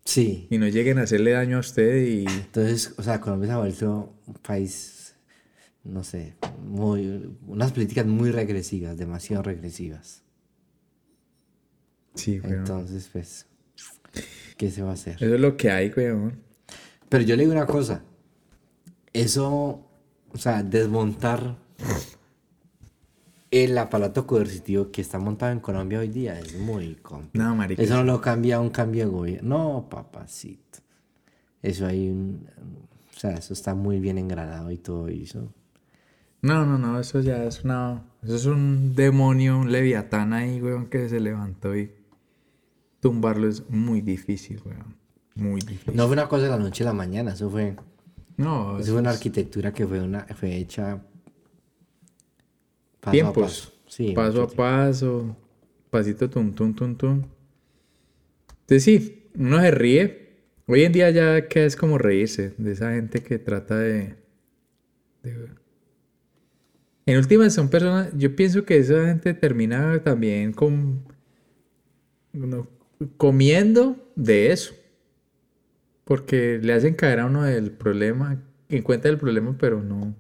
Sí. 0.07 0.47
y 0.51 0.59
no 0.59 0.67
lleguen 0.69 0.99
a 0.99 1.03
hacerle 1.03 1.33
daño 1.33 1.59
a 1.59 1.61
usted 1.61 2.07
y... 2.07 2.25
Entonces, 2.27 2.95
o 2.97 3.03
sea, 3.03 3.21
Colombia 3.21 3.49
se 3.49 3.53
ha 3.55 3.59
vuelto 3.59 4.15
un 4.27 4.35
país, 4.35 5.04
no 5.85 6.03
sé, 6.03 6.37
muy, 6.67 7.37
unas 7.47 7.73
políticas 7.73 8.07
muy 8.07 8.31
regresivas, 8.31 8.97
demasiado 8.97 9.43
regresivas. 9.43 10.23
Sí, 12.15 12.41
weón. 12.41 12.61
Entonces, 12.61 13.09
pues, 13.13 13.47
¿qué 14.57 14.71
se 14.71 14.83
va 14.83 14.91
a 14.91 14.95
hacer? 14.95 15.17
Eso 15.17 15.35
es 15.35 15.41
lo 15.41 15.57
que 15.57 15.71
hay, 15.71 15.91
weón. 15.95 16.43
Pero 17.09 17.25
yo 17.25 17.37
le 17.37 17.43
digo 17.43 17.53
una 17.53 17.67
cosa. 17.67 18.03
Eso, 19.13 19.87
o 20.33 20.39
sea, 20.39 20.63
desmontar 20.63 21.59
el 23.51 23.79
aparato 23.79 24.27
coercitivo 24.27 24.91
que 24.91 25.01
está 25.01 25.21
montado 25.21 25.53
en 25.53 25.61
Colombia 25.61 26.01
hoy 26.01 26.09
día 26.09 26.39
es 26.41 26.59
muy 26.59 26.97
complejo. 26.97 27.47
No, 27.47 27.55
marica. 27.55 27.83
Eso 27.83 27.95
no 27.95 28.05
lo 28.05 28.21
cambia 28.21 28.59
un 28.59 28.71
cambio 28.71 29.05
de 29.05 29.11
gobierno. 29.13 29.59
No, 29.59 29.89
papacito. 29.89 30.81
Eso 31.63 31.87
hay 31.87 32.09
un... 32.09 32.49
O 33.15 33.19
sea, 33.19 33.35
eso 33.35 33.53
está 33.53 33.75
muy 33.75 34.01
bien 34.01 34.19
engranado 34.19 34.73
y 34.73 34.79
todo 34.79 35.07
eso. 35.07 35.55
No, 36.45 36.67
no, 36.67 36.77
no, 36.77 37.01
eso 37.01 37.21
ya 37.21 37.43
es 37.45 37.65
una... 37.65 38.03
Eso 38.23 38.35
es 38.37 38.45
un 38.45 38.95
demonio, 38.95 39.59
un 39.59 39.73
leviatán 39.73 40.35
ahí, 40.35 40.61
weón, 40.61 40.87
que 40.91 41.09
se 41.09 41.19
levantó 41.19 41.75
y 41.75 41.91
tumbarlo 43.01 43.49
es 43.49 43.69
muy 43.71 44.03
difícil, 44.03 44.61
weón. 44.65 44.95
Muy 45.37 45.61
difícil. 45.63 45.97
No 45.97 46.05
fue 46.05 46.13
una 46.13 46.29
cosa 46.29 46.45
de 46.45 46.51
la 46.51 46.59
noche 46.59 46.85
a 46.85 46.89
la 46.89 46.93
mañana. 46.93 47.33
Eso 47.33 47.49
fue, 47.49 47.75
No, 48.37 48.79
eso 48.79 48.93
fue 48.93 49.01
una 49.01 49.11
arquitectura 49.11 49.73
que 49.73 49.87
fue, 49.87 50.03
una, 50.03 50.27
fue 50.35 50.55
hecha... 50.57 51.03
Paso 53.01 53.11
tiempos. 53.13 53.37
a 53.37 53.41
paso. 53.47 53.73
Sí, 53.87 54.13
paso 54.15 54.43
a 54.43 54.49
paso, 54.49 55.37
pasito 55.91 56.29
tum, 56.29 56.53
tum, 56.53 56.75
tum, 56.75 56.95
tum. 56.97 57.23
Entonces 58.61 58.83
sí, 58.85 59.31
uno 59.37 59.61
se 59.61 59.71
ríe. 59.71 60.43
Hoy 60.67 60.85
en 60.85 60.93
día 60.93 61.11
ya 61.11 61.49
que 61.49 61.65
es 61.65 61.75
como 61.77 61.97
reírse 61.99 62.55
de 62.59 62.73
esa 62.73 62.93
gente 62.93 63.23
que 63.23 63.39
trata 63.39 63.79
de, 63.79 64.17
de- 65.23 65.64
En 67.07 67.19
últimas 67.19 67.53
son 67.53 67.69
personas, 67.69 68.11
yo 68.17 68.35
pienso 68.35 68.65
que 68.65 68.79
esa 68.79 69.07
gente 69.07 69.35
termina 69.35 70.03
también 70.03 70.53
con... 70.53 71.05
comiendo 73.17 74.13
de 74.17 74.53
eso. 74.53 74.75
Porque 76.05 76.59
le 76.63 76.73
hacen 76.73 76.95
caer 76.95 77.21
a 77.21 77.27
uno 77.27 77.43
del 77.43 77.71
problema, 77.73 78.43
en 78.69 78.83
cuenta 78.83 79.15
problema, 79.19 79.57
pero 79.59 79.83
no... 79.83 80.15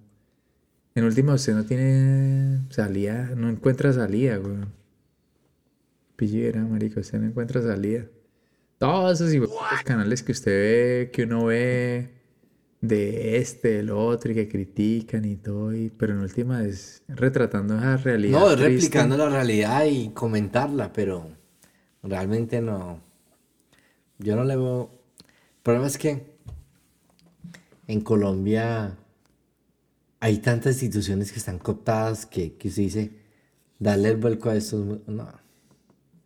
En 0.94 1.04
última, 1.04 1.34
usted 1.34 1.54
no 1.54 1.64
tiene 1.64 2.60
salida, 2.70 3.32
no 3.36 3.48
encuentra 3.48 3.92
salida, 3.92 4.36
güey. 4.36 4.58
Pillera, 6.14 6.62
marico, 6.64 7.00
usted 7.00 7.18
no 7.18 7.26
encuentra 7.26 7.60
salida. 7.62 8.06
Todos 8.78 9.20
esos 9.20 9.48
canales 9.84 10.22
que 10.22 10.32
usted 10.32 10.52
ve, 10.52 11.10
que 11.10 11.24
uno 11.24 11.46
ve 11.46 12.13
de 12.88 13.38
este, 13.38 13.68
del 13.76 13.90
otro, 13.90 14.32
y 14.32 14.34
que 14.34 14.48
critican 14.48 15.24
y 15.24 15.36
todo, 15.36 15.74
y- 15.74 15.90
pero 15.90 16.12
en 16.14 16.20
última 16.20 16.64
es 16.64 17.02
retratando 17.08 17.76
esa 17.76 17.96
realidad. 17.98 18.38
No, 18.40 18.50
es 18.50 18.58
replicando 18.58 19.16
la 19.16 19.28
realidad 19.28 19.84
y 19.86 20.10
comentarla, 20.10 20.92
pero 20.92 21.28
realmente 22.02 22.60
no. 22.60 23.00
Yo 24.18 24.36
no 24.36 24.44
le 24.44 24.56
veo. 24.56 24.90
El 25.18 25.62
problema 25.62 25.86
es 25.86 25.98
que 25.98 26.34
en 27.86 28.00
Colombia 28.00 28.96
hay 30.20 30.38
tantas 30.38 30.74
instituciones 30.82 31.32
que 31.32 31.38
están 31.38 31.58
cooptadas 31.58 32.26
que, 32.26 32.54
que 32.56 32.70
se 32.70 32.80
dice, 32.82 33.10
darle 33.78 34.10
el 34.10 34.16
vuelco 34.16 34.48
a 34.50 34.56
esto. 34.56 34.78
es 34.78 34.84
muy- 34.84 35.02
No. 35.06 35.43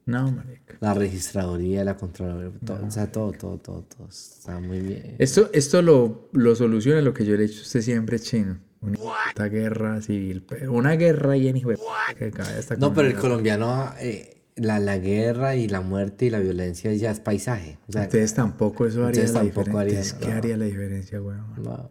No, 0.09 0.33
marico. 0.33 0.75
La 0.81 0.95
registraduría, 0.95 1.85
la 1.85 1.99
contraloría, 1.99 2.51
todo, 2.65 2.87
o 2.87 2.91
sea, 2.91 3.13
todo, 3.13 3.31
todo, 3.33 3.59
todo, 3.59 3.83
todo 3.83 4.09
está 4.09 4.59
muy 4.59 4.81
bien. 4.81 5.17
Esto, 5.19 5.51
esto 5.53 5.83
lo, 5.83 6.31
lo 6.33 6.55
soluciona 6.55 7.03
lo 7.03 7.13
que 7.13 7.27
yo 7.27 7.37
le 7.37 7.45
he 7.45 7.47
dicho 7.49 7.61
a 7.61 7.63
usted 7.65 7.83
siempre, 7.83 8.19
chino. 8.19 8.59
Una 8.81 9.49
guerra 9.49 10.01
civil. 10.01 10.47
Una 10.71 10.93
guerra 10.97 11.33
de 11.33 12.59
estar 12.59 12.79
No, 12.79 12.95
pero 12.95 13.09
el 13.09 13.17
colombiano, 13.17 13.93
eh, 14.01 14.45
la, 14.57 14.79
la 14.81 14.97
guerra 14.97 15.57
y 15.57 15.69
la 15.69 15.83
muerte 15.83 16.25
y 16.25 16.31
la 16.31 16.39
violencia 16.39 16.91
ya 16.95 17.11
es 17.11 17.21
paisaje. 17.21 17.77
O 17.87 17.93
sea, 17.93 18.03
Ustedes 18.05 18.33
tampoco 18.33 18.87
eso 18.87 19.05
haría 19.05 19.25
Ustedes 19.25 19.35
la 19.35 19.41
tampoco 19.41 19.79
diferencia. 19.85 20.17
harían, 20.17 20.31
no. 20.31 20.39
haría 20.39 20.57
la 20.57 20.65
diferencia, 20.65 21.21
weón. 21.21 21.55
No, 21.63 21.63
no. 21.63 21.91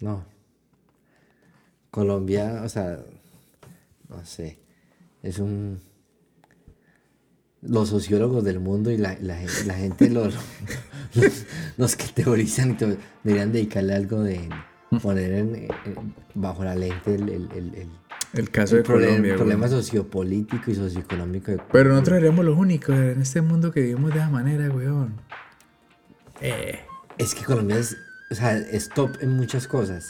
No. 0.00 0.24
Colombia, 1.90 2.62
o 2.64 2.68
sea, 2.70 3.04
no 4.08 4.24
sé, 4.24 4.58
es 5.22 5.38
un... 5.38 5.80
Los 7.60 7.90
sociólogos 7.90 8.42
del 8.42 8.58
mundo 8.58 8.90
y 8.90 8.96
la, 8.96 9.16
la, 9.20 9.36
gen- 9.36 9.68
la 9.68 9.74
gente, 9.74 10.10
los, 10.10 10.34
los, 11.14 11.44
los 11.76 11.96
que 11.96 12.06
teorizan 12.12 12.76
deberían 13.22 13.52
dedicarle 13.52 13.94
algo 13.94 14.20
de 14.20 14.48
poner 15.00 15.32
en, 15.32 15.54
en- 15.54 16.14
bajo 16.34 16.64
la 16.64 16.74
lente 16.74 17.14
el, 17.14 17.28
el, 17.28 17.48
el, 17.52 17.74
el- 17.76 17.90
El 18.34 18.50
caso 18.50 18.74
el 18.76 18.82
de 18.82 18.86
problema, 18.86 19.10
Colombia, 19.12 19.36
problema 19.36 19.66
weón. 19.66 19.78
sociopolítico 19.82 20.70
y 20.72 20.74
socioeconómico. 20.74 21.52
de- 21.52 21.60
Pero 21.70 21.90
nosotros 21.90 22.16
seríamos 22.16 22.44
los 22.44 22.58
únicos 22.58 22.96
en 22.96 23.22
este 23.22 23.40
mundo 23.42 23.70
que 23.70 23.80
vivimos 23.80 24.12
de 24.12 24.18
esa 24.18 24.28
manera, 24.30 24.68
weón. 24.68 25.20
Eh. 26.40 26.80
Es 27.18 27.34
que 27.34 27.44
Colombia 27.44 27.78
es, 27.78 27.96
o 28.30 28.34
sea, 28.34 28.56
es 28.56 28.88
top 28.88 29.10
en 29.20 29.36
muchas 29.36 29.68
cosas. 29.68 30.08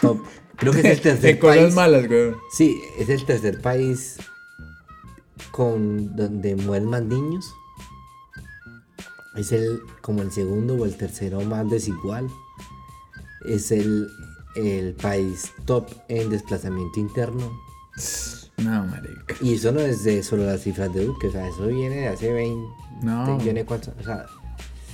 Top. 0.00 0.24
Creo 0.56 0.72
que 0.72 0.80
es 0.80 0.84
el 0.96 1.00
tercer 1.00 1.30
En 1.30 1.38
cosas 1.38 1.56
país. 1.58 1.74
malas, 1.74 2.08
weón. 2.10 2.36
Sí, 2.52 2.80
es 2.98 3.08
el 3.10 3.24
tercer 3.24 3.60
país 3.60 4.16
con 5.52 6.14
donde 6.16 6.56
mueren 6.56 6.88
más 6.88 7.02
niños. 7.02 7.46
Es 9.36 9.52
el 9.52 9.80
como 10.02 10.22
el 10.22 10.32
segundo 10.32 10.74
o 10.74 10.84
el 10.84 10.96
tercero 10.96 11.40
más 11.42 11.68
desigual. 11.70 12.28
Es 13.46 13.70
el, 13.70 14.08
el 14.56 14.94
país 14.94 15.52
top 15.64 15.88
en 16.08 16.30
desplazamiento 16.30 17.00
interno. 17.00 17.50
No, 18.58 18.84
marica. 18.86 19.36
Y 19.40 19.54
eso 19.54 19.72
no 19.72 19.80
es 19.80 20.04
de 20.04 20.22
solo 20.22 20.44
las 20.44 20.62
cifras 20.62 20.92
de 20.92 21.06
Duque, 21.06 21.28
o 21.28 21.32
sea, 21.32 21.48
eso 21.48 21.66
viene 21.66 21.96
de 21.96 22.08
hace 22.08 22.32
20, 22.32 22.68
No. 23.02 23.40
sé 23.40 23.64
cuánto, 23.64 23.92
o 23.98 24.02
sea, 24.04 24.26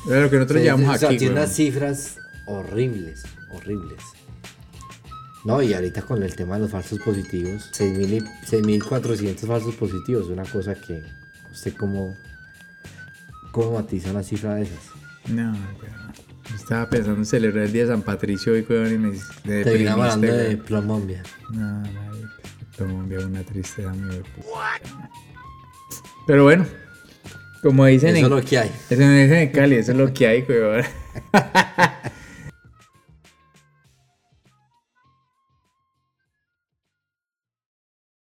lo 0.06 0.30
que 0.30 0.36
nosotros 0.36 0.60
o 0.60 0.98
sea, 0.98 1.08
tiene 1.08 1.30
unas 1.30 1.52
cifras 1.52 2.16
horribles, 2.46 3.24
horribles. 3.52 4.00
No, 5.46 5.62
y 5.62 5.72
ahorita 5.74 6.02
con 6.02 6.22
el 6.22 6.34
tema 6.34 6.56
de 6.56 6.62
los 6.62 6.70
falsos 6.72 6.98
positivos, 7.00 7.70
6.000 7.72 8.12
y- 8.12 8.46
6.400 8.80 9.46
falsos 9.46 9.74
positivos, 9.76 10.26
una 10.28 10.42
cosa 10.44 10.74
que 10.74 11.02
usted 11.52 11.74
cómo, 11.74 12.16
cómo 13.52 13.72
matiza 13.80 14.10
una 14.10 14.22
cifra 14.24 14.56
de 14.56 14.62
esas. 14.62 14.78
No. 15.28 15.54
Yo 15.54 16.54
Estaba 16.56 16.88
pensando 16.90 17.18
en 17.20 17.26
celebrar 17.26 17.64
el 17.64 17.72
día 17.72 17.82
de 17.82 17.88
San 17.88 18.02
Patricio 18.02 18.52
hoy, 18.52 18.66
weón, 18.68 18.92
y 18.94 18.98
me 18.98 19.10
Terminamos 19.12 19.24
deprimiste, 19.44 19.90
hablando 19.90 20.26
de 20.26 20.44
weón. 20.48 20.58
Colombia. 20.66 21.22
No, 21.50 21.80
marica. 21.80 22.32
Colombia 22.76 23.18
una 23.20 23.42
tristeza, 23.42 23.92
mi 23.92 24.20
Pero 26.26 26.42
bueno, 26.44 26.66
como 27.62 27.86
dicen 27.86 28.10
Eso 28.16 28.18
en... 28.18 28.24
es 28.24 28.30
lo 28.30 28.42
que 28.44 28.58
hay. 28.58 28.70
Eso 28.90 29.00
no 29.02 29.12
dicen 29.12 29.34
en 29.38 29.50
Cali, 29.52 29.76
eso 29.76 29.92
es 29.92 29.98
lo 29.98 30.12
que 30.12 30.26
hay, 30.26 30.42
weón. 30.42 30.84